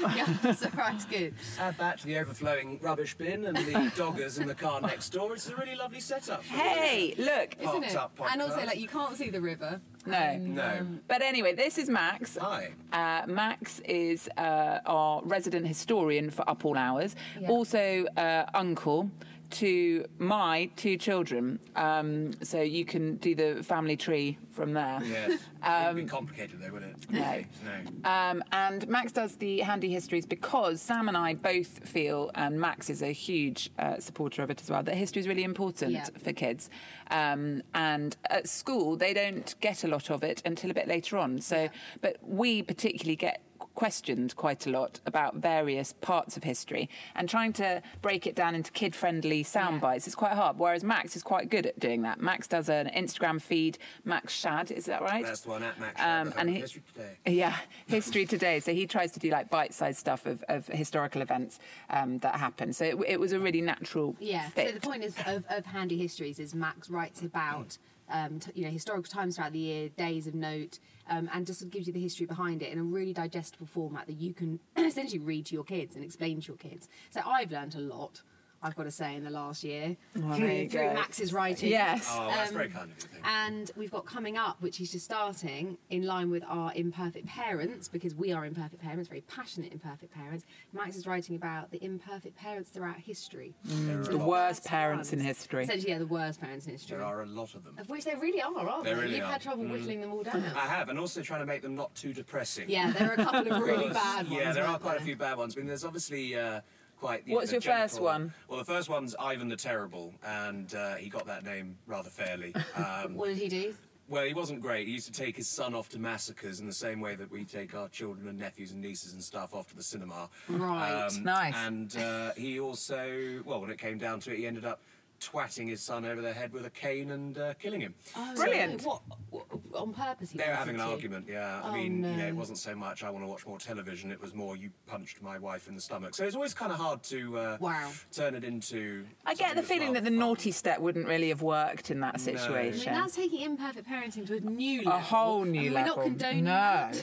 yeah, 0.17 0.53
so 0.53 0.69
far 0.71 0.93
it's 0.93 1.05
good. 1.05 1.35
Add 1.59 1.77
that 1.79 1.99
to 2.01 2.07
the 2.07 2.19
overflowing 2.19 2.79
rubbish 2.81 3.15
bin 3.15 3.47
and 3.47 3.57
the 3.57 3.73
doggers 3.97 4.41
in 4.41 4.47
the 4.49 4.55
car 4.55 4.81
next 4.81 5.11
door. 5.11 5.35
It's 5.35 5.49
a 5.49 5.57
really 5.57 5.75
lovely 5.77 6.01
setup. 6.01 6.43
Hey, 6.45 7.15
look. 7.19 7.57
Isn't 7.59 7.65
Parked 7.73 7.87
it? 7.91 7.97
up 7.97 8.19
And 8.33 8.43
also, 8.43 8.65
like, 8.65 8.79
you 8.79 8.89
can't 8.89 9.17
see 9.17 9.31
the 9.31 9.41
river. 9.41 9.81
No. 10.07 10.37
No. 10.39 10.87
But 11.09 11.23
anyway, 11.23 11.55
this 11.55 11.77
is 11.79 11.91
Max. 11.91 12.39
Hi. 12.41 12.71
Uh, 12.93 13.27
Max 13.27 13.81
is 13.81 14.29
uh, 14.39 14.79
our 14.87 15.23
resident 15.25 15.67
historian 15.67 16.31
for 16.31 16.49
Up 16.49 16.65
All 16.65 16.77
Hours, 16.79 17.15
Yeah. 17.41 17.49
also 17.49 18.07
uh, 18.17 18.47
uncle 18.55 19.11
to 19.51 20.05
my 20.19 20.71
two 20.77 20.97
children. 20.97 21.59
Um, 21.77 22.33
so 22.43 22.61
you 22.61 22.85
can 22.85 23.17
do 23.17 23.35
the 23.35 23.63
family 23.63 23.97
tree 23.97 24.39
from 24.51 24.73
there. 24.73 25.01
Yes. 25.05 25.41
Um, 25.63 25.87
Wouldn't 25.95 25.97
be 26.07 26.11
complicated 26.11 26.61
though, 26.61 26.73
would 26.73 26.83
it? 26.83 26.97
No. 27.11 27.43
No. 27.65 28.11
Um, 28.11 28.43
and 28.53 28.87
Max 28.89 29.13
does 29.13 29.37
the 29.37 29.61
handy 29.61 29.91
histories 29.93 30.25
because 30.27 30.81
Sam 30.81 31.09
and 31.09 31.17
I 31.17 31.35
both 31.35 31.87
feel, 31.89 32.31
and 32.35 32.59
Max 32.61 32.89
is 32.91 33.03
a 33.03 33.13
huge 33.13 33.71
uh, 33.79 33.99
supporter 33.99 34.43
of 34.43 34.51
it 34.51 34.61
as 34.63 34.71
well, 34.71 34.83
that 34.83 34.95
history 34.95 35.21
is 35.21 35.29
really 35.29 35.45
important 35.45 35.93
Yeah. 35.93 36.07
for 36.23 36.33
kids. 36.33 36.71
Um, 37.11 37.63
and 37.75 38.17
at 38.31 38.49
school, 38.49 38.97
they 38.97 39.13
don't 39.13 39.55
get 39.61 39.85
a 39.85 39.89
lot 39.89 40.11
of 40.11 40.23
it 40.23 40.43
until 40.45 40.71
a 40.71 40.75
bit 40.75 40.89
later 40.89 41.19
on. 41.19 41.41
So, 41.41 41.63
Yeah. 41.63 41.69
but 42.01 42.17
we 42.23 42.63
particularly 42.63 43.17
get 43.17 43.43
questioned 43.75 44.35
quite 44.37 44.67
a 44.67 44.71
lot 44.71 45.01
about 45.07 45.37
various 45.37 45.93
parts 46.01 46.37
of 46.37 46.43
history 46.43 46.89
and 47.15 47.29
trying 47.29 47.53
to 47.53 47.83
break 48.03 48.27
it 48.27 48.35
down 48.35 48.55
into 48.55 48.71
kid-friendly 48.73 49.43
sound 49.43 49.77
Yeah. 49.77 49.81
bites 49.81 50.07
is 50.09 50.15
quite 50.15 50.33
hard 50.33 50.59
whereas 50.59 50.85
max 50.85 51.17
is 51.17 51.23
quite 51.23 51.49
good 51.49 51.67
at 51.67 51.79
doing 51.79 52.03
that 52.03 52.21
max 52.21 52.47
does 52.47 52.69
an 52.69 52.91
instagram 52.95 53.41
feed 53.41 53.79
max 54.05 54.33
shad 54.35 54.71
is 54.71 54.87
that 54.87 55.01
right 55.03 55.25
That's 55.25 55.43
the 55.43 55.51
one 55.51 55.63
at 55.63 55.79
Max. 55.81 56.01
Um, 56.01 56.09
um, 56.29 56.35
and 56.37 56.51
he- 56.51 56.57
history 56.61 56.83
today. 56.93 57.17
yeah, 57.27 57.57
history 57.87 58.27
today. 58.27 58.61
So 58.61 58.73
he 58.75 58.87
tries 58.87 59.13
to 59.13 59.19
do 59.21 59.31
like 59.31 59.49
bite-sized 59.51 59.99
stuff 59.99 60.27
of, 60.27 60.43
of 60.49 60.67
historical 60.67 61.23
events 61.23 61.59
um, 61.91 62.19
that 62.19 62.35
happen. 62.37 62.73
So 62.73 62.85
it, 62.85 62.97
it 63.07 63.21
was 63.21 63.33
a 63.33 63.41
really 63.41 63.61
natural 63.61 64.17
Yeah. 64.21 64.49
fit. 64.51 64.69
So 64.69 64.75
the 64.75 64.81
point 64.81 65.05
is 65.05 65.15
of, 65.27 65.45
of 65.49 65.65
handy 65.67 65.97
histories 65.97 66.39
is 66.39 66.55
Max 66.55 66.91
writes 66.91 67.23
about 67.23 67.79
um, 68.11 68.41
t- 68.41 68.53
you 68.55 68.65
know 68.65 68.71
historical 68.71 69.05
times 69.05 69.37
throughout 69.37 69.53
the 69.53 69.59
year, 69.59 69.89
days 69.91 70.27
of 70.27 70.35
note, 70.35 70.79
um, 71.09 71.29
and 71.33 71.47
just 71.47 71.61
sort 71.61 71.67
of 71.67 71.73
gives 71.73 71.87
you 71.87 71.93
the 71.93 72.01
history 72.01 72.27
behind 72.27 72.63
it 72.63 72.73
in 72.73 72.79
a 72.79 72.83
really 72.83 73.13
digestible 73.13 73.67
format 73.67 74.07
that 74.07 74.21
you 74.21 74.33
can 74.33 74.61
essentially 74.77 75.19
read 75.19 75.47
to 75.47 75.55
your 75.55 75.65
kids 75.65 75.97
and 75.97 76.05
explain 76.05 76.41
to 76.41 76.49
your 76.49 76.57
kids. 76.57 76.89
So 77.11 77.21
I've 77.25 77.51
learned 77.51 77.75
a 77.75 77.81
lot. 77.81 78.23
I've 78.63 78.77
got 78.77 78.83
to 78.85 78.91
say, 78.91 79.15
in 79.17 79.25
the 79.25 79.31
last 79.31 79.65
year 79.65 79.97
Well, 80.15 80.35
through, 80.37 80.69
through. 80.69 80.93
Max's 80.93 81.33
writing. 81.33 81.71
Yes. 81.71 82.07
Oh, 82.11 82.27
that's 82.29 82.51
Um, 82.51 82.57
very 82.59 82.69
kind 82.69 82.91
of 82.91 82.99
you. 83.13 83.19
And 83.25 83.71
we've 83.75 83.91
got 83.91 84.05
coming 84.05 84.37
up, 84.37 84.61
which 84.61 84.81
is 84.83 84.93
just 84.93 85.07
starting 85.07 85.79
in 85.89 86.03
line 86.05 86.31
with 86.31 86.43
our 86.47 86.71
imperfect 86.75 87.27
parents, 87.27 87.89
because 87.89 88.15
we 88.15 88.33
are 88.33 88.45
imperfect 88.45 88.83
parents, 88.83 89.09
very 89.09 89.23
passionate 89.23 89.73
imperfect 89.73 90.13
parents. 90.13 90.45
Max 90.75 90.97
is 90.97 91.07
writing 91.07 91.37
about 91.37 91.71
the 91.71 91.83
imperfect 91.83 92.37
parents 92.37 92.69
throughout 92.69 92.97
history. 92.99 93.55
There 93.65 93.97
are 93.99 94.01
a 94.03 94.05
the 94.05 94.19
worst 94.19 94.63
That's 94.65 94.69
parents 94.69 95.13
in 95.15 95.21
history. 95.21 95.65
Essentially, 95.65 95.93
yeah, 95.93 95.99
the 95.99 96.07
worst 96.07 96.39
parents 96.41 96.67
in 96.67 96.73
history. 96.73 96.99
There 96.99 97.07
are 97.07 97.23
a 97.23 97.27
lot 97.27 97.55
of 97.55 97.65
them. 97.65 97.77
Of 97.79 97.89
which 97.89 98.05
there 98.05 98.19
really 98.19 98.43
are, 98.43 98.69
aren't 98.69 98.85
There 98.85 98.95
there? 98.95 99.05
really 99.05 99.17
You've 99.17 99.25
are. 99.25 99.33
had 99.33 99.41
trouble 99.41 99.65
Mm. 99.65 99.73
whittling 99.73 100.01
them 100.03 100.13
all 100.13 100.23
down. 100.23 100.45
I 100.55 100.67
have, 100.67 100.91
and 100.91 100.99
also 100.99 101.23
trying 101.23 101.41
to 101.41 101.47
make 101.47 101.63
them 101.63 101.75
not 101.75 101.95
too 101.95 102.13
depressing. 102.13 102.69
yeah, 102.69 102.91
there 102.91 103.09
are 103.11 103.15
a 103.15 103.25
couple 103.25 103.51
of 103.53 103.63
really 103.63 103.89
bad 103.93 104.29
ones. 104.29 104.39
Yeah, 104.39 104.53
there 104.53 104.65
are 104.65 104.73
weren't 104.73 104.83
quite 104.83 104.99
a 105.01 105.03
few 105.03 105.17
bad 105.17 105.39
ones. 105.39 105.57
I 105.57 105.61
mean, 105.61 105.67
there's 105.67 105.85
obviously 105.85 106.37
uh, 106.39 106.61
quite. 107.01 107.27
You 107.27 107.35
What's 107.35 107.51
know, 107.53 107.59
the 107.59 107.65
your 107.65 107.75
first 107.79 108.01
one? 108.01 108.33
Well, 108.49 108.59
the 108.59 108.65
first 108.65 108.89
one's 108.89 109.17
Ivan 109.19 109.49
the 109.49 109.57
Terrible, 109.57 110.15
and 110.25 110.73
uh, 110.75 110.95
he 110.97 111.09
got 111.09 111.27
that 111.27 111.45
name 111.45 111.77
rather 111.87 112.11
fairly. 112.11 112.55
Um, 112.77 113.15
What 113.15 113.29
did 113.29 113.39
he 113.39 113.49
do? 113.49 113.75
well, 114.09 114.25
he 114.25 114.35
wasn't 114.35 114.61
great. 114.61 114.87
He 114.89 114.93
used 114.95 115.07
to 115.07 115.13
take 115.13 115.37
his 115.37 115.49
son 115.49 115.73
off 115.75 115.89
to 115.91 115.99
massacres 115.99 116.59
in 116.61 116.67
the 116.67 116.73
same 116.73 117.01
way 117.01 117.15
that 117.15 117.31
we 117.31 117.45
take 117.45 117.75
our 117.75 117.89
children 117.89 118.27
and 118.29 118.39
nephews 118.39 118.73
and 118.73 118.81
nieces 118.81 119.13
and 119.13 119.23
stuff 119.23 119.55
off 119.55 119.69
to 119.69 119.77
the 119.77 119.83
cinema. 119.83 120.29
Right. 120.49 120.91
Um, 120.93 121.23
Nice. 121.23 121.55
And 121.57 121.97
uh, 121.97 122.33
he 122.37 122.59
also, 122.61 123.41
well, 123.45 123.61
when 123.61 123.71
it 123.71 123.79
came 123.79 123.99
down 123.99 124.19
to 124.21 124.33
it, 124.33 124.39
he 124.39 124.47
ended 124.47 124.65
up 124.65 124.81
twatting 125.21 125.69
his 125.69 125.81
son 125.83 126.05
over 126.05 126.21
the 126.21 126.33
head 126.33 126.53
with 126.53 126.65
a 126.67 126.71
cane 126.71 127.11
and 127.13 127.37
uh, 127.39 127.55
killing 127.55 127.81
him. 127.81 127.95
Oh, 128.17 128.33
Brilliant. 128.35 128.83
What, 128.83 129.03
what, 129.31 129.45
on 129.75 129.93
purpose. 129.93 130.31
They 130.31 130.47
were 130.47 130.55
having 130.55 130.77
an 130.77 130.81
to. 130.87 130.93
argument, 130.93 131.27
yeah. 131.29 131.61
Oh, 131.63 131.69
I 131.71 131.75
mean, 131.75 132.03
you 132.03 132.17
know, 132.17 132.27
it 132.27 132.35
wasn't 132.35 132.59
so 132.59 132.75
much 132.75 133.05
I 133.05 133.11
want 133.11 133.25
to 133.25 133.29
watch 133.29 133.47
more 133.47 133.59
television, 133.59 134.11
it 134.11 134.21
was 134.21 134.35
more 134.35 134.57
you 134.57 134.71
punched 134.87 135.23
my 135.23 135.39
wife 135.39 135.69
in 135.69 135.75
the 135.75 135.81
stomach. 135.81 136.15
So 136.15 136.25
it's 136.25 136.35
always 136.35 136.55
kind 136.55 136.73
of 136.73 136.79
hard 136.79 137.03
to 137.05 137.39
uh, 137.39 137.57
Wow. 137.61 137.91
turn 138.13 138.35
it 138.35 138.45
into. 138.45 139.05
I 139.27 139.35
get 139.35 139.55
the 139.55 139.63
feeling 139.63 139.93
that 139.93 140.05
the 140.05 140.11
fun. 140.11 140.19
naughty 140.19 140.51
step 140.51 140.81
wouldn't 140.81 141.07
really 141.07 141.29
have 141.29 141.43
worked 141.43 141.91
in 141.91 142.01
that 142.01 142.17
No. 142.19 142.23
I 142.23 142.27
mean, 142.27 142.37
I 142.37 142.41
situation. 142.41 142.93
mean, 142.93 143.01
that's 143.03 143.15
taking 143.17 143.41
imperfect 143.43 143.89
parenting 143.89 144.27
to 144.27 144.37
a 144.39 144.41
new 144.41 144.79
level. 144.79 144.93
a 144.93 144.99
whole 145.01 145.45
new 145.45 145.61
I 145.61 145.63
mean, 145.65 145.73
level. 145.75 145.97
We're 145.97 146.03
not 146.03 146.05
condoning 146.07 146.45
no. 146.45 146.51
that 146.51 146.95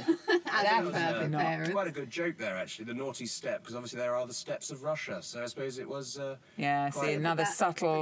as 0.52 0.64
Definitely 0.64 0.88
imperfect 1.02 1.32
not. 1.32 1.42
parents. 1.42 1.70
Quite 1.72 1.88
a 1.88 1.92
good 1.92 2.10
joke 2.10 2.38
there, 2.38 2.56
actually. 2.58 2.86
The 2.86 2.94
naughty 2.96 3.26
step, 3.28 3.62
because 3.62 3.76
obviously 3.76 4.00
there 4.00 4.16
are 4.16 4.26
the 4.28 4.34
steps 4.34 4.72
of 4.72 4.84
Russia. 4.84 5.20
So 5.22 5.44
I 5.44 5.46
suppose 5.46 5.78
it 5.80 5.88
was. 5.88 6.18
Uh, 6.18 6.36
Yeah, 6.58 6.90
see, 6.90 7.14
another 7.14 7.44
that- 7.44 7.54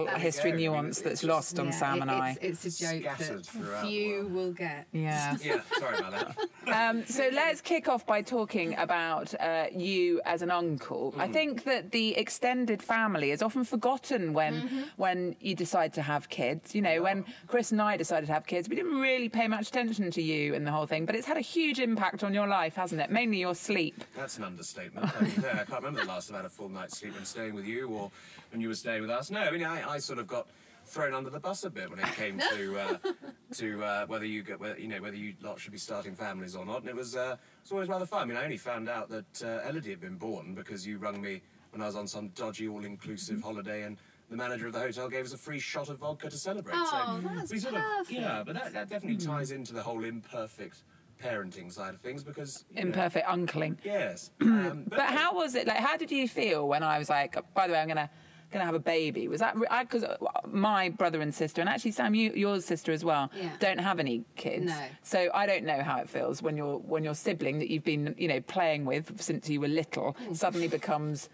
subtle 0.05 0.19
that- 0.19 0.21
history 0.25 0.51
There 0.51 0.59
you 0.59 0.69
go. 0.69 0.73
I 0.73 0.75
mean, 0.77 0.83
nuance 0.83 1.01
that's 1.01 1.23
lost 1.23 1.59
on 1.59 1.65
Yeah, 1.67 1.71
Sam 1.71 1.97
it- 1.97 2.01
and 2.01 2.11
I. 2.11 2.37
It's, 2.41 2.65
it's 2.65 2.81
a 2.81 2.99
joke 3.01 3.17
that 3.17 3.45
few 3.85 4.15
world. 4.21 4.31
will 4.33 4.51
get. 4.53 4.87
Yeah. 4.91 5.37
Yeah, 5.43 5.61
sorry 5.79 5.97
about 5.97 6.11
that. 6.65 6.89
Um, 6.89 7.05
so 7.05 7.29
let's 7.31 7.61
kick 7.61 7.87
off 7.87 8.05
by 8.05 8.21
talking 8.21 8.75
about 8.77 9.33
uh, 9.39 9.65
you 9.71 10.21
as 10.25 10.41
an 10.41 10.49
uncle. 10.51 11.13
Mm. 11.15 11.21
I 11.21 11.27
think 11.27 11.63
that 11.65 11.91
the 11.91 12.15
extended 12.17 12.81
family 12.81 13.31
is 13.31 13.41
often 13.41 13.63
forgotten 13.63 14.33
when 14.33 14.55
Mm-hmm. 14.55 14.81
when 14.97 15.35
you 15.41 15.53
decide 15.55 15.93
to 15.93 16.01
have 16.01 16.29
kids. 16.29 16.73
You 16.73 16.81
know, 16.81 17.01
when 17.03 17.25
Chris 17.47 17.71
and 17.71 17.81
I 17.81 17.97
decided 17.97 18.27
to 18.27 18.33
have 18.33 18.45
kids, 18.47 18.69
we 18.69 18.75
didn't 18.75 18.99
really 18.99 19.27
pay 19.29 19.47
much 19.47 19.67
attention 19.67 20.09
to 20.11 20.21
you 20.21 20.55
and 20.55 20.65
the 20.65 20.71
whole 20.71 20.85
thing, 20.87 21.05
but 21.05 21.15
it's 21.15 21.27
had 21.27 21.37
a 21.37 21.41
huge 21.41 21.79
impact 21.79 22.23
on 22.23 22.33
your 22.33 22.47
life, 22.47 22.75
hasn't 22.75 23.01
it? 23.01 23.09
Mainly 23.11 23.39
your 23.39 23.53
sleep. 23.55 24.03
That's 24.15 24.37
an 24.37 24.43
understatement. 24.45 25.11
I, 25.15 25.21
mean, 25.21 25.31
yeah, 25.43 25.51
I 25.61 25.65
can't 25.65 25.83
remember 25.83 26.01
the 26.01 26.07
last 26.07 26.27
time 26.29 26.35
I 26.35 26.39
had 26.39 26.45
a 26.45 26.49
full 26.49 26.69
night's 26.69 26.97
sleep 26.97 27.13
when 27.15 27.25
staying 27.25 27.53
with 27.53 27.65
you 27.65 27.87
or 27.89 28.11
when 28.51 28.61
you 28.61 28.67
were 28.69 28.75
staying 28.75 29.01
with 29.01 29.09
us. 29.11 29.29
No, 29.29 29.39
I 29.41 29.51
mean, 29.51 29.63
I, 29.63 29.94
I 29.94 29.94
sort 29.99 30.19
of 30.19 30.27
got 30.27 30.47
thrown 30.85 31.13
under 31.13 31.29
the 31.31 31.39
bus 31.39 31.63
a 31.63 31.69
bit 31.69 31.89
when 31.89 31.99
it 31.99 32.05
came 32.13 32.39
to 32.39 32.79
uh, 32.79 32.97
to 33.55 33.83
uh, 33.83 34.05
whether 34.05 34.25
you 34.25 34.43
get, 34.43 34.59
whether, 34.59 34.77
you 34.79 34.87
know, 34.87 35.01
whether 35.01 35.15
you 35.17 35.33
lot 35.41 35.59
should 35.59 35.71
be 35.71 35.77
starting 35.77 36.15
families 36.15 36.55
or 36.55 36.65
not. 36.65 36.81
And 36.81 36.89
it 36.89 36.95
was 36.95 37.15
uh, 37.15 37.37
it 37.39 37.63
was 37.63 37.71
always 37.71 37.89
rather 37.89 38.05
fun. 38.05 38.21
I 38.21 38.25
mean, 38.25 38.37
I 38.37 38.43
only 38.43 38.57
found 38.57 38.87
out 38.89 39.09
that 39.09 39.43
uh, 39.43 39.67
Elodie 39.69 39.89
had 39.89 40.01
been 40.01 40.15
born 40.17 40.53
because 40.53 40.85
you 40.85 40.97
rung 40.97 41.21
me 41.21 41.41
when 41.71 41.81
I 41.81 41.85
was 41.87 41.95
on 41.95 42.07
some 42.07 42.29
dodgy 42.29 42.67
all-inclusive 42.67 43.41
holiday 43.41 43.83
and. 43.83 43.97
The 44.27 44.35
manager 44.35 44.65
of 44.65 44.73
the 44.73 44.79
hotel 44.79 45.07
gave 45.07 45.23
us 45.23 45.33
a 45.33 45.37
free 45.37 45.59
shot 45.59 45.87
of 45.89 45.99
vodka 45.99 46.31
to 46.31 46.35
celebrate. 46.35 46.73
Oh, 46.75 47.19
so 47.21 47.29
that's 47.35 47.51
we 47.51 47.59
sort 47.59 47.75
of, 47.75 48.09
yeah, 48.09 48.41
but 48.43 48.55
that, 48.55 48.73
that 48.73 48.89
definitely 48.89 49.23
ties 49.23 49.51
into 49.51 49.71
the 49.71 49.83
whole 49.83 50.03
imperfect 50.03 50.81
parenting 51.23 51.71
side 51.71 51.93
of 51.93 52.01
things 52.01 52.23
because 52.23 52.65
you 52.71 52.77
know, 52.77 52.87
Imperfect 52.87 53.27
uncling. 53.27 53.77
Yes. 53.83 54.31
Um, 54.41 54.85
But 54.89 55.01
how 55.01 55.35
was 55.35 55.53
it? 55.53 55.67
Like, 55.67 55.77
how 55.77 55.95
did 55.95 56.09
you 56.09 56.27
feel 56.27 56.67
when 56.67 56.81
I 56.81 56.97
was 56.97 57.07
like, 57.07 57.37
by 57.53 57.67
the 57.67 57.73
way, 57.73 57.79
I'm 57.79 57.87
gonna 57.87 58.09
gonna 58.55 58.65
have 58.65 58.75
a 58.75 58.79
baby? 58.79 59.27
Was 59.27 59.41
that 59.41 59.55
because 59.59 60.05
my 60.47 60.89
brother 60.89 61.21
and 61.21 61.33
sister, 61.35 61.61
and 61.61 61.69
actually 61.69 61.91
Sam, 61.91 62.15
you, 62.15 62.31
your 62.33 62.59
sister 62.61 62.91
as 62.91 63.03
well, 63.03 63.29
Yeah. 63.35 63.49
don't 63.59 63.79
have 63.79 63.99
any 63.99 64.23
kids. 64.35 64.65
No. 64.65 64.81
So 65.03 65.29
I 65.33 65.45
don't 65.45 65.65
know 65.65 65.81
how 65.83 65.97
it 65.99 66.09
feels 66.09 66.41
when 66.41 66.55
your 66.57 66.79
when 66.79 67.03
your 67.03 67.15
sibling 67.15 67.59
that 67.59 67.69
you've 67.69 67.83
been 67.83 68.15
you 68.17 68.27
know 68.27 68.39
playing 68.41 68.85
with 68.85 69.21
since 69.21 69.49
you 69.49 69.59
were 69.61 69.67
little 69.67 70.15
suddenly 70.33 70.67
becomes 70.67 71.29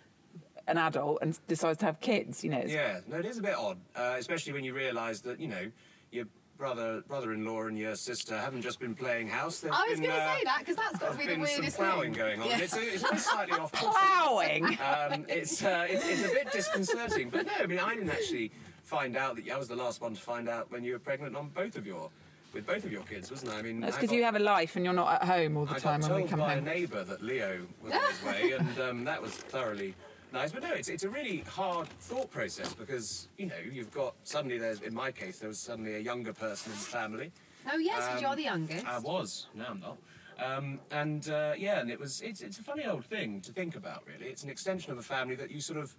an 0.67 0.77
adult 0.77 1.19
and 1.21 1.37
decides 1.47 1.77
to 1.79 1.85
have 1.85 1.99
kids. 1.99 2.43
You 2.43 2.49
know. 2.51 2.57
It's, 2.59 2.71
Yeah, 2.73 2.99
no, 3.07 3.17
it 3.17 3.25
is 3.25 3.37
a 3.37 3.41
bit 3.41 3.55
odd, 3.55 3.77
uh, 3.95 4.15
especially 4.17 4.53
when 4.53 4.63
you 4.63 4.73
realise 4.73 5.21
that 5.21 5.39
you 5.39 5.47
know 5.47 5.71
your 6.11 6.25
brother, 6.57 7.01
brother-in-law, 7.07 7.63
and 7.63 7.77
your 7.77 7.95
sister 7.95 8.37
haven't 8.37 8.61
just 8.61 8.79
been 8.79 8.95
playing 8.95 9.27
house. 9.27 9.59
There's 9.59 9.73
I 9.75 9.87
was 9.89 9.99
going 9.99 10.11
to 10.11 10.15
uh, 10.17 10.35
say 10.35 10.43
that 10.43 10.59
because 10.59 10.75
that's 10.75 10.97
got 10.99 11.11
to 11.13 11.17
be 11.17 11.23
the 11.25 11.29
been 11.35 11.45
some 11.45 11.55
weirdest 11.55 11.77
ploughing 11.77 12.13
thing. 12.13 12.21
going 12.21 12.39
on. 12.41 12.47
Yeah. 12.47 12.57
It's, 12.59 12.77
it's 12.77 13.03
always 13.03 13.25
slightly 13.25 13.57
off. 13.57 13.71
Plowing. 13.71 14.65
Um, 14.65 15.25
it's, 15.27 15.63
uh, 15.63 15.85
it's 15.89 16.07
it's 16.07 16.23
a 16.23 16.33
bit 16.33 16.51
disconcerting, 16.51 17.29
but 17.29 17.45
no, 17.45 17.53
I 17.59 17.65
mean 17.65 17.79
I 17.79 17.95
didn't 17.95 18.09
actually 18.11 18.51
find 18.83 19.15
out 19.15 19.35
that 19.37 19.49
I 19.49 19.57
was 19.57 19.67
the 19.67 19.75
last 19.75 20.01
one 20.01 20.13
to 20.13 20.21
find 20.21 20.49
out 20.49 20.71
when 20.71 20.83
you 20.83 20.93
were 20.93 20.99
pregnant 20.99 21.35
on 21.35 21.49
both 21.49 21.75
of 21.77 21.85
your 21.87 22.09
with 22.53 22.67
both 22.67 22.83
of 22.83 22.91
your 22.91 23.03
kids, 23.03 23.31
wasn't 23.31 23.51
I? 23.53 23.59
I 23.59 23.61
mean 23.61 23.79
That's 23.79 23.95
because 23.95 24.11
you 24.11 24.23
have 24.23 24.35
a 24.35 24.39
life 24.39 24.75
and 24.75 24.83
you're 24.83 24.93
not 24.93 25.21
at 25.21 25.23
home 25.27 25.55
all 25.57 25.65
the 25.65 25.75
I 25.75 25.79
time 25.79 26.01
got 26.01 26.09
when 26.11 26.19
told 26.19 26.23
we 26.23 26.29
come 26.29 26.39
by 26.39 26.55
home. 26.55 26.67
a 26.67 26.69
neighbour 26.69 27.03
that 27.05 27.23
Leo 27.23 27.61
was 27.81 27.93
on 27.93 28.01
his 28.01 28.23
way, 28.23 28.51
and 28.59 28.79
um, 28.79 29.03
that 29.05 29.21
was 29.21 29.31
thoroughly 29.31 29.95
nice. 30.31 30.51
But 30.51 30.63
no, 30.63 30.73
it's, 30.73 30.89
it's 30.89 31.03
a 31.03 31.09
really 31.09 31.39
hard 31.47 31.87
thought 31.87 32.29
process 32.31 32.73
because 32.73 33.27
you 33.37 33.45
know 33.47 33.55
you've 33.71 33.91
got 33.91 34.15
suddenly 34.23 34.57
there's 34.57 34.81
in 34.81 34.93
my 34.93 35.11
case 35.11 35.39
there 35.39 35.49
was 35.49 35.59
suddenly 35.59 35.95
a 35.95 35.99
younger 35.99 36.33
person 36.33 36.71
in 36.71 36.77
the 36.77 36.85
family. 36.85 37.31
Oh 37.71 37.77
yes, 37.77 38.07
Um, 38.09 38.21
you're 38.21 38.35
the 38.35 38.43
youngest. 38.43 38.85
I 38.87 38.99
was. 38.99 39.47
Now 39.53 39.67
I'm 39.69 39.79
not. 39.79 39.97
Um, 40.43 40.79
and 40.91 41.29
uh, 41.29 41.53
yeah, 41.57 41.79
and 41.79 41.91
it 41.91 41.99
was. 41.99 42.21
It's, 42.21 42.41
it's 42.41 42.57
a 42.57 42.63
funny 42.63 42.85
old 42.85 43.05
thing 43.05 43.41
to 43.41 43.51
think 43.51 43.75
about. 43.75 44.03
Really, 44.07 44.29
it's 44.31 44.43
an 44.43 44.49
extension 44.49 44.91
of 44.91 44.97
a 44.97 45.03
family 45.03 45.35
that 45.35 45.51
you 45.51 45.61
sort 45.61 45.77
of 45.79 45.95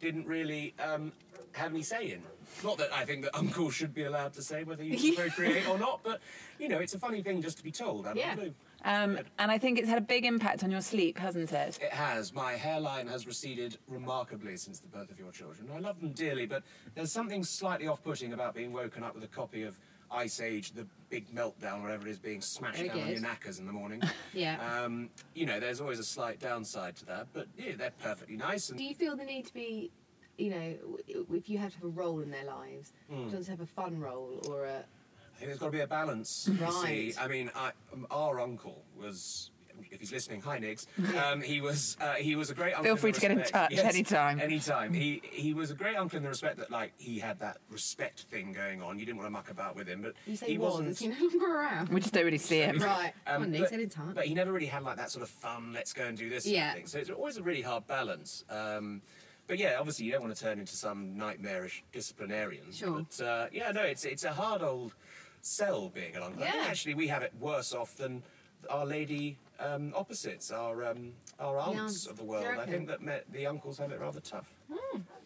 didn't 0.00 0.26
really 0.26 0.74
um, 0.82 1.12
have 1.52 1.70
any 1.72 1.82
say 1.82 2.12
in. 2.12 2.22
Not 2.62 2.78
that 2.78 2.92
I 2.92 3.04
think 3.04 3.22
that 3.22 3.36
uncle 3.36 3.70
should 3.70 3.94
be 3.94 4.04
allowed 4.04 4.32
to 4.34 4.42
say 4.42 4.64
whether 4.64 4.84
you 4.84 4.96
can 5.14 5.14
procreate 5.16 5.68
or 5.68 5.78
not, 5.78 6.00
but 6.04 6.20
you 6.58 6.68
know, 6.68 6.78
it's 6.78 6.94
a 6.94 6.98
funny 6.98 7.22
thing 7.22 7.42
just 7.42 7.56
to 7.58 7.64
be 7.64 7.70
told. 7.70 8.06
out 8.06 8.10
of 8.10 8.14
the 8.16 8.20
Yeah. 8.20 8.34
blue. 8.34 8.54
Um, 8.86 9.18
and 9.38 9.50
I 9.50 9.56
think 9.56 9.78
it's 9.78 9.88
had 9.88 9.96
a 9.96 10.02
big 10.02 10.26
impact 10.26 10.62
on 10.62 10.70
your 10.70 10.82
sleep, 10.82 11.16
hasn't 11.18 11.50
it? 11.52 11.78
It 11.80 11.90
has. 11.92 12.34
My 12.34 12.52
hairline 12.52 13.06
has 13.06 13.26
receded 13.26 13.78
remarkably 13.88 14.58
since 14.58 14.78
the 14.78 14.88
birth 14.88 15.10
of 15.10 15.18
your 15.18 15.32
children. 15.32 15.70
I 15.74 15.78
love 15.78 15.98
them 16.00 16.10
dearly, 16.12 16.44
but 16.44 16.62
there's 16.94 17.10
something 17.10 17.42
slightly 17.44 17.86
off-putting 17.86 18.34
about 18.34 18.54
being 18.54 18.74
woken 18.74 19.02
up 19.02 19.14
with 19.14 19.24
a 19.24 19.28
copy 19.28 19.62
of 19.62 19.80
Ice 20.10 20.40
Age, 20.40 20.72
the 20.72 20.86
big 21.10 21.28
meltdown, 21.34 21.82
whatever 21.82 22.06
it 22.06 22.10
is, 22.10 22.18
being 22.18 22.40
smashed 22.40 22.76
Very 22.78 22.88
down 22.88 23.00
on 23.00 23.08
your 23.08 23.20
knackers 23.20 23.58
in 23.58 23.66
the 23.66 23.72
morning. 23.72 24.02
Yeah. 24.32 24.58
Um, 24.82 25.10
you 25.34 25.46
know, 25.46 25.60
there's 25.60 25.80
always 25.80 25.98
a 26.00 26.04
slight 26.04 26.40
downside 26.40 26.96
to 26.96 27.06
that, 27.06 27.28
but 27.32 27.46
yeah, 27.56 27.72
they're 27.76 27.92
perfectly 28.02 28.36
nice. 28.36 28.68
And 28.70 28.78
Do 28.78 28.84
you 28.84 28.94
feel 28.94 29.16
the 29.16 29.24
need 29.24 29.46
to 29.46 29.54
be, 29.54 29.90
you 30.38 30.50
know, 30.50 30.74
w- 31.06 31.26
if 31.34 31.48
you 31.48 31.58
have 31.58 31.70
to 31.72 31.76
have 31.78 31.84
a 31.84 31.88
role 31.88 32.20
in 32.20 32.30
their 32.30 32.44
lives, 32.44 32.92
Hmm. 33.08 33.14
do 33.14 33.20
you 33.22 33.28
want 33.32 33.44
to 33.44 33.50
have 33.52 33.60
a 33.60 33.66
fun 33.66 34.00
role 34.00 34.40
or 34.48 34.64
a? 34.64 34.78
I 34.78 35.36
think 35.38 35.48
there's 35.48 35.58
got 35.58 35.66
to 35.66 35.72
be 35.72 35.80
a 35.80 35.86
balance. 35.86 36.48
you 36.50 36.56
See, 36.56 36.62
Right. 36.64 37.14
I 37.20 37.28
mean, 37.28 37.50
I, 37.54 37.70
um, 37.92 38.06
our 38.10 38.40
uncle 38.40 38.82
was. 38.96 39.50
If 39.90 40.00
he's 40.00 40.12
listening, 40.12 40.40
hi 40.40 40.58
Nix. 40.58 40.86
Um, 41.22 41.40
he 41.40 41.60
was 41.60 41.96
uh, 42.00 42.14
he 42.14 42.36
was 42.36 42.50
a 42.50 42.54
great 42.54 42.72
uncle. 42.72 42.84
Feel 42.84 42.92
in 42.92 42.98
free 42.98 43.10
the 43.10 43.14
to 43.16 43.20
get 43.20 43.30
in 43.30 43.38
respect- 43.38 43.74
touch 43.76 43.84
anytime. 43.84 44.40
Anytime. 44.40 44.92
He 44.92 45.22
he 45.30 45.54
was 45.54 45.70
a 45.70 45.74
great 45.74 45.96
uncle 45.96 46.16
in 46.16 46.22
the 46.22 46.28
respect 46.28 46.58
that 46.58 46.70
like 46.70 46.92
he 46.98 47.18
had 47.18 47.38
that 47.40 47.58
respect 47.70 48.22
thing 48.30 48.52
going 48.52 48.82
on. 48.82 48.98
You 48.98 49.06
didn't 49.06 49.18
want 49.18 49.26
to 49.28 49.30
muck 49.32 49.50
about 49.50 49.76
with 49.76 49.86
him, 49.88 50.02
but 50.02 50.14
You 50.26 50.36
say 50.36 50.46
he 50.46 50.58
was, 50.58 50.72
wasn't. 50.72 50.88
is 50.90 50.98
he 50.98 51.08
no 51.08 51.16
longer 51.20 51.56
around? 51.58 51.88
We 51.90 52.00
just 52.00 52.12
don't 52.14 52.24
really 52.24 52.38
see 52.38 52.60
him. 52.60 52.78
Right. 52.78 53.12
Um, 53.26 53.34
Come 53.34 53.42
on, 53.44 53.50
Nick, 53.52 53.60
but, 53.62 53.70
get 53.70 53.80
in 53.80 53.88
touch. 53.88 54.14
but 54.14 54.26
he 54.26 54.34
never 54.34 54.52
really 54.52 54.66
had 54.66 54.82
like 54.82 54.96
that 54.96 55.10
sort 55.10 55.22
of 55.22 55.28
fun. 55.28 55.72
Let's 55.72 55.92
go 55.92 56.04
and 56.04 56.16
do 56.18 56.28
this 56.28 56.44
sort 56.44 56.52
of 56.52 56.56
Yeah. 56.56 56.74
thing. 56.74 56.86
So 56.86 56.98
it's 56.98 57.10
always 57.10 57.36
a 57.36 57.42
really 57.42 57.62
hard 57.62 57.86
balance. 57.86 58.44
Um, 58.50 59.02
but 59.46 59.58
yeah, 59.58 59.76
obviously 59.78 60.06
you 60.06 60.12
don't 60.12 60.22
want 60.22 60.34
to 60.34 60.42
turn 60.42 60.58
into 60.58 60.74
some 60.76 61.16
nightmarish 61.16 61.84
disciplinarian. 61.92 62.72
Sure. 62.72 63.04
But 63.18 63.24
uh, 63.24 63.46
yeah, 63.52 63.70
no, 63.72 63.82
it's 63.82 64.04
it's 64.04 64.24
a 64.24 64.32
hard 64.32 64.62
old 64.62 64.94
sell 65.42 65.90
being 65.90 66.16
an 66.16 66.22
uncle. 66.22 66.42
I 66.42 66.46
think 66.50 66.62
Yeah. 66.64 66.70
actually 66.70 66.94
we 66.94 67.08
have 67.08 67.22
it 67.22 67.32
worse 67.38 67.74
off 67.74 67.94
than 67.96 68.22
our 68.70 68.84
lady 68.86 69.38
um, 69.60 69.92
opposites, 69.96 70.50
our 70.50 70.84
um, 70.84 71.12
our 71.38 71.58
aunts 71.58 71.80
aunts. 71.80 72.06
of 72.06 72.16
the 72.16 72.24
world. 72.24 72.44
I 72.58 72.66
think 72.66 72.88
that 72.88 73.02
me- 73.02 73.20
the 73.32 73.46
uncles 73.46 73.78
have 73.78 73.92
it 73.92 74.00
rather 74.00 74.20
tough. 74.20 74.52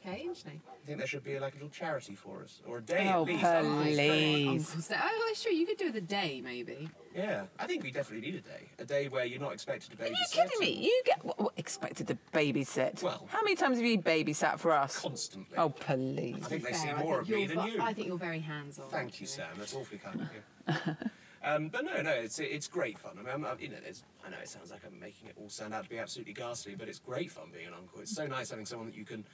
Okay, 0.06 0.20
interesting. 0.20 0.60
I 0.70 0.86
think 0.86 0.98
there 0.98 1.06
should 1.06 1.24
be 1.24 1.38
like 1.38 1.52
a 1.54 1.56
little 1.56 1.68
charity 1.70 2.14
for 2.14 2.42
us, 2.42 2.60
or 2.66 2.78
a 2.78 2.80
day 2.80 3.10
Oh, 3.14 3.22
at 3.26 3.64
least. 3.64 3.96
please. 3.98 4.48
Uncle 4.48 4.82
Steph. 4.82 5.02
Oh, 5.04 5.24
that's 5.28 5.42
true. 5.42 5.52
You 5.52 5.66
could 5.66 5.76
do 5.76 5.90
the 5.92 6.00
day, 6.00 6.40
maybe. 6.42 6.88
Yeah, 7.14 7.44
I 7.58 7.66
think 7.66 7.82
we 7.82 7.90
definitely 7.90 8.30
need 8.30 8.36
a 8.36 8.40
day. 8.40 8.68
A 8.78 8.84
day 8.84 9.08
where 9.08 9.24
you're 9.24 9.40
not 9.40 9.52
expected 9.52 9.90
to 9.90 9.96
babysit. 9.96 10.06
Are 10.06 10.08
you 10.10 10.26
kidding 10.30 10.60
me? 10.60 10.70
You 10.84 11.02
get 11.04 11.24
what, 11.24 11.40
what, 11.40 11.52
expected 11.56 12.06
to 12.08 12.18
babysit. 12.32 13.02
Well- 13.02 13.26
how 13.28 13.42
many 13.42 13.56
times 13.56 13.78
have 13.78 13.86
you 13.86 13.98
babysat 13.98 14.58
for 14.58 14.72
us? 14.72 14.98
Constantly. 15.00 15.56
Oh, 15.58 15.68
please. 15.70 16.36
I 16.36 16.48
think 16.48 16.62
they 16.64 16.72
Fair, 16.72 16.96
see 16.98 17.04
more 17.04 17.20
of 17.20 17.28
me 17.28 17.40
you're 17.40 17.48
than 17.48 17.66
you. 17.66 17.80
I 17.82 17.92
think 17.92 18.06
you're 18.08 18.18
very 18.18 18.40
hands-on. 18.40 18.88
Thank 18.90 19.20
you. 19.20 19.26
Sam. 19.26 19.46
That's 19.58 19.74
awfully 19.74 19.98
kind 19.98 20.20
of 20.22 20.28
you. 20.32 21.06
um, 21.48 21.68
but 21.68 21.84
no, 21.84 22.00
no, 22.02 22.10
it's 22.10 22.38
it's 22.38 22.66
great 22.68 22.98
fun. 22.98 23.12
I 23.18 23.22
mean, 23.22 23.32
I'm, 23.34 23.44
I'm- 23.44 23.56
you 23.60 23.68
know, 23.68 23.76
there's, 23.82 24.02
I 24.26 24.30
know 24.30 24.36
it 24.42 24.48
sounds 24.48 24.70
like 24.70 24.80
I'm 24.86 24.98
making 24.98 25.28
it 25.28 25.34
all 25.40 25.48
sound 25.48 25.72
out 25.74 25.84
to 25.84 25.90
be 25.90 25.98
absolutely 25.98 26.34
ghastly, 26.34 26.74
but 26.78 26.88
it's 26.88 26.98
great 26.98 27.30
fun 27.30 27.46
being 27.52 27.66
an 27.66 27.74
uncle. 27.74 28.00
It's 28.00 28.14
so 28.14 28.26
nice 28.26 28.50
having 28.50 28.66
someone 28.66 28.86
that 28.88 28.96
you 28.96 29.04
can 29.04 29.24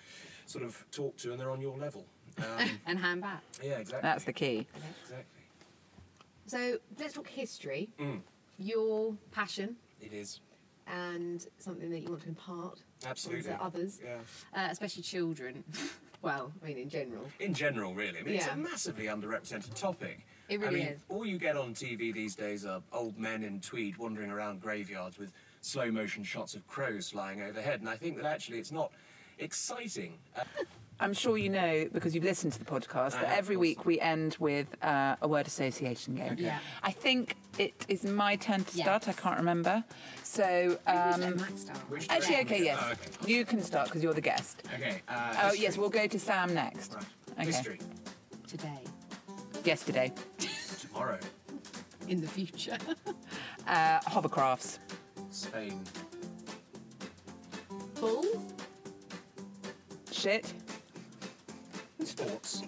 sort 0.46 0.64
of 0.64 0.85
talk 0.90 1.16
to 1.18 1.33
and 1.33 1.40
they're 1.40 1.50
on 1.50 1.61
your 1.61 1.77
level. 1.77 2.05
Um, 2.38 2.68
And 2.87 2.98
hand 2.98 3.22
back. 3.22 3.42
yeah, 3.62 3.79
exactly. 3.79 4.03
That's 4.09 4.24
the 4.24 4.33
key. 4.33 4.66
Exactly. 5.03 5.24
So 6.46 6.79
let's 6.98 7.14
talk 7.14 7.29
history. 7.29 7.90
Mm. 7.98 8.20
Your 8.59 9.14
passion 9.33 9.77
It 10.00 10.12
is 10.12 10.40
and 10.87 11.46
something 11.59 11.88
that 11.90 12.00
you 12.00 12.09
want 12.11 12.22
to 12.22 12.29
impart 12.29 12.81
absolutely 13.07 13.50
To 13.50 13.62
others, 13.62 14.00
Yeah. 14.05 14.16
uh, 14.55 14.68
especially 14.70 15.03
children. 15.03 15.64
well, 16.22 16.53
I 16.62 16.66
mean 16.68 16.79
in 16.79 16.88
general. 16.90 17.24
In 17.40 17.55
general, 17.55 17.94
really. 17.94 18.18
I 18.18 18.22
mean, 18.22 18.35
it's 18.35 18.46
a 18.46 18.57
massively 18.57 19.07
underrepresented 19.07 19.74
topic. 19.74 20.27
It 20.49 20.61
really 20.61 20.83
I 20.83 20.85
mean, 20.85 20.93
is. 20.95 21.01
all 21.09 21.25
you 21.25 21.39
get 21.39 21.57
on 21.57 21.75
TV 21.75 22.13
these 22.13 22.35
days 22.35 22.65
are 22.67 22.83
old 22.93 23.19
men 23.19 23.43
in 23.43 23.61
tweed 23.61 23.97
wandering 23.97 24.31
around 24.31 24.61
graveyards 24.61 25.19
with 25.19 25.33
slow 25.63 25.91
motion 25.91 26.23
shots 26.25 26.55
of 26.55 26.67
crows 26.69 27.11
flying 27.11 27.41
overhead, 27.43 27.81
and 27.81 27.89
I 27.89 27.97
think 27.97 28.17
that 28.17 28.27
actually 28.27 28.59
it's 28.59 28.73
not 28.73 28.93
exciting. 29.39 30.15
Uh, 30.37 30.43
I'm 31.01 31.13
sure 31.13 31.37
you 31.37 31.49
know 31.49 31.89
because 31.93 32.15
you've 32.15 32.23
listened 32.25 32.53
to 32.53 32.59
the 32.61 32.65
podcast 32.65 33.13
that 33.13 33.37
every 33.37 33.57
week 33.57 33.85
we 33.85 33.99
end 33.99 34.37
with 34.39 34.69
uh, 34.85 35.17
a 35.23 35.27
word 35.27 35.47
association 35.49 36.15
game. 36.15 36.37
Yeah. 36.39 36.59
I 36.85 36.93
think 36.93 37.35
it 37.59 37.75
is 37.89 38.05
my 38.05 38.37
turn 38.37 38.63
to 38.65 38.77
start. 38.77 39.09
I 39.09 39.13
can't 39.13 39.37
remember. 39.39 39.83
So 40.23 40.79
Um, 40.87 41.21
Which 41.89 42.09
actually, 42.09 42.37
okay, 42.43 42.63
yes, 42.63 42.79
Oh, 42.81 42.93
okay. 42.93 43.33
you 43.33 43.45
can 43.45 43.61
start 43.61 43.87
because 43.89 44.05
you're 44.05 44.15
the 44.15 44.21
guest. 44.21 44.63
Okay. 44.75 45.03
Uh, 45.09 45.35
Oh 45.51 45.53
yes, 45.53 45.77
we'll 45.77 45.91
go 45.91 46.07
to 46.07 46.19
Sam 46.19 46.55
next. 46.55 46.95
Right. 46.95 47.05
Okay. 47.39 47.47
History. 47.47 47.81
Today. 48.47 48.85
Yesterday. 49.64 50.12
Tomorrow. 50.81 51.18
in 52.09 52.20
the 52.20 52.29
future. 52.29 52.77
Uh, 53.66 53.98
hovercrafts. 54.00 54.79
Spain. 55.31 55.83
Bull? 57.98 58.22
Shit. 60.12 60.53
Sports. 62.05 62.62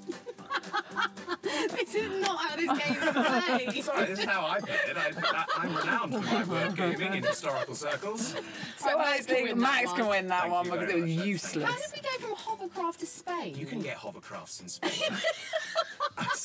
this 1.43 1.95
is 1.95 2.23
not 2.23 2.39
how 2.39 2.57
this 2.57 2.67
game 2.79 2.97
is 3.03 3.13
played. 3.13 3.85
Sorry, 3.85 4.07
this 4.07 4.19
is 4.21 4.25
how 4.25 4.47
I 4.47 4.61
put 4.61 4.71
it. 4.71 4.97
I, 4.97 5.13
I, 5.23 5.45
I'm 5.59 5.77
renowned 5.77 6.15
for 6.15 6.21
my 6.23 6.45
word 6.45 6.77
gaming 6.77 7.13
in 7.13 7.23
historical 7.23 7.75
circles. 7.75 8.35
So 8.79 8.89
I 8.89 8.97
Max 8.97 9.27
can 9.27 9.35
think 9.35 9.49
win 9.51 9.59
that 9.59 9.63
Max 9.63 9.87
one. 9.89 9.97
can 9.97 10.07
win 10.09 10.27
that 10.29 10.41
Thank 10.41 10.53
one 10.55 10.65
because 10.71 10.89
it 10.89 10.95
was 11.03 11.15
much, 11.15 11.27
useless. 11.27 11.65
How 11.67 11.77
did 11.77 11.91
we 11.95 12.01
go 12.01 12.27
from 12.27 12.37
hovercraft 12.37 13.01
to 13.01 13.07
Spain? 13.07 13.55
You 13.55 13.67
can 13.67 13.83
get 13.83 13.99
hovercrafts 13.99 14.63
in 14.63 14.69
Spain. 14.71 14.93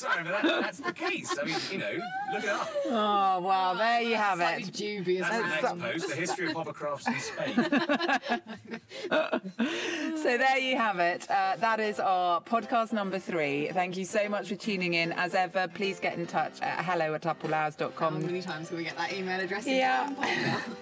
I'm 0.04 0.10
sorry, 0.10 0.24
but 0.24 0.42
that, 0.42 0.62
that's 0.62 0.78
the 0.78 0.92
case. 0.92 1.36
I 1.40 1.44
mean, 1.44 1.56
you 1.70 1.78
know, 1.78 1.92
look 2.32 2.42
it 2.42 2.48
up. 2.48 2.68
Oh 2.86 3.40
well, 3.40 3.74
there 3.76 4.00
you 4.02 4.16
have 4.16 4.38
Slightly 4.38 4.64
it. 4.64 4.72
dubious. 4.72 5.28
That's 5.28 5.42
the 5.42 5.48
next 5.48 5.62
round. 5.62 5.80
post, 5.80 6.08
the 6.08 6.16
history 6.16 6.46
of 6.48 6.54
hovercrafts 6.54 7.06
in 7.08 7.20
Spain. 7.20 7.54
So 10.22 10.38
there 10.38 10.58
you 10.58 10.76
have 10.76 11.00
it. 11.00 11.28
Uh, 11.28 11.56
that 11.56 11.80
is 11.80 11.98
our 11.98 12.40
podcast 12.40 12.92
number 12.92 13.18
three. 13.18 13.68
Thank 13.72 13.96
you 13.96 14.04
so 14.04 14.28
much 14.28 14.48
for 14.48 14.54
tuning 14.54 14.94
in. 14.94 15.10
As 15.12 15.34
ever, 15.34 15.66
please 15.74 15.98
get 15.98 16.16
in 16.16 16.26
touch 16.26 16.60
at 16.62 16.84
hello 16.84 17.14
at 17.14 17.26
How 18.22 18.26
many 18.28 18.40
times 18.40 18.68
can 18.68 18.76
we 18.76 18.84
get 18.84 18.96
that 18.96 19.12
email 19.12 19.40
address? 19.40 19.66
Yeah. 19.66 20.08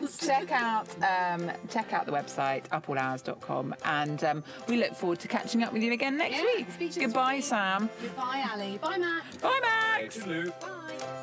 in 0.00 0.08
check 0.20 0.52
out 0.52 0.88
um, 1.02 1.50
check 1.70 1.92
out 1.94 2.04
the 2.04 2.12
website 2.12 2.68
upallhours.com 2.68 3.74
and 3.84 4.22
um, 4.24 4.44
we 4.68 4.76
look 4.76 4.94
forward 4.94 5.20
to 5.20 5.28
catching 5.28 5.62
up 5.62 5.72
with 5.72 5.82
you 5.82 5.92
again 5.92 6.18
next 6.18 6.36
Yeah, 6.36 6.42
week. 6.44 6.66
speak 6.70 6.92
to 6.92 7.00
you 7.00 7.06
next 7.06 7.14
Goodbye, 7.14 7.34
week. 7.36 7.44
Sam. 7.44 7.88
Goodbye, 8.02 8.44
Ali. 8.52 8.78
Bye, 8.78 8.98
Matt. 8.98 9.40
Bye, 9.40 9.60
Max. 9.62 10.18
Toodaloo. 10.18 10.60
Bye. 10.60 11.16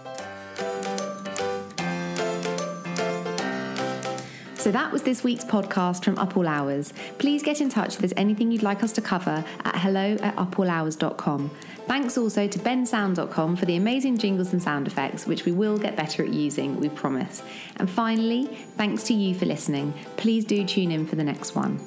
So 4.68 4.74
that 4.74 4.92
was 4.92 5.04
this 5.04 5.24
week's 5.24 5.46
podcast 5.46 6.04
from 6.04 6.20
Up 6.20 6.36
All 6.36 6.46
Hours. 6.46 6.92
Please 7.20 7.42
get 7.42 7.62
in 7.62 7.70
touch 7.70 7.94
if 7.94 8.00
there's 8.00 8.12
anything 8.18 8.52
you'd 8.52 8.64
like 8.64 8.84
us 8.84 8.92
to 8.92 9.02
cover 9.02 9.46
at 9.64 9.76
hello 9.78 10.18
at 10.22 10.36
upallhours.com. 10.36 11.52
Thanks 11.88 12.18
also 12.18 12.50
to 12.50 12.60
bensound.com 12.60 13.56
for 13.56 13.66
the 13.66 13.78
amazing 13.78 14.18
jingles 14.18 14.52
and 14.52 14.62
sound 14.62 14.86
effects, 14.86 15.26
which 15.26 15.46
we 15.46 15.54
will 15.54 15.78
get 15.78 15.96
better 15.96 16.22
at 16.22 16.34
using, 16.34 16.82
we 16.82 16.90
promise. 16.90 17.44
And 17.78 17.90
finally, 17.90 18.48
thanks 18.76 19.04
to 19.04 19.14
you 19.14 19.36
for 19.36 19.46
listening. 19.46 19.94
Please 20.18 20.44
do 20.44 20.66
tune 20.66 20.92
in 20.92 21.08
for 21.08 21.16
the 21.16 21.24
next 21.24 21.56
one. 21.56 21.80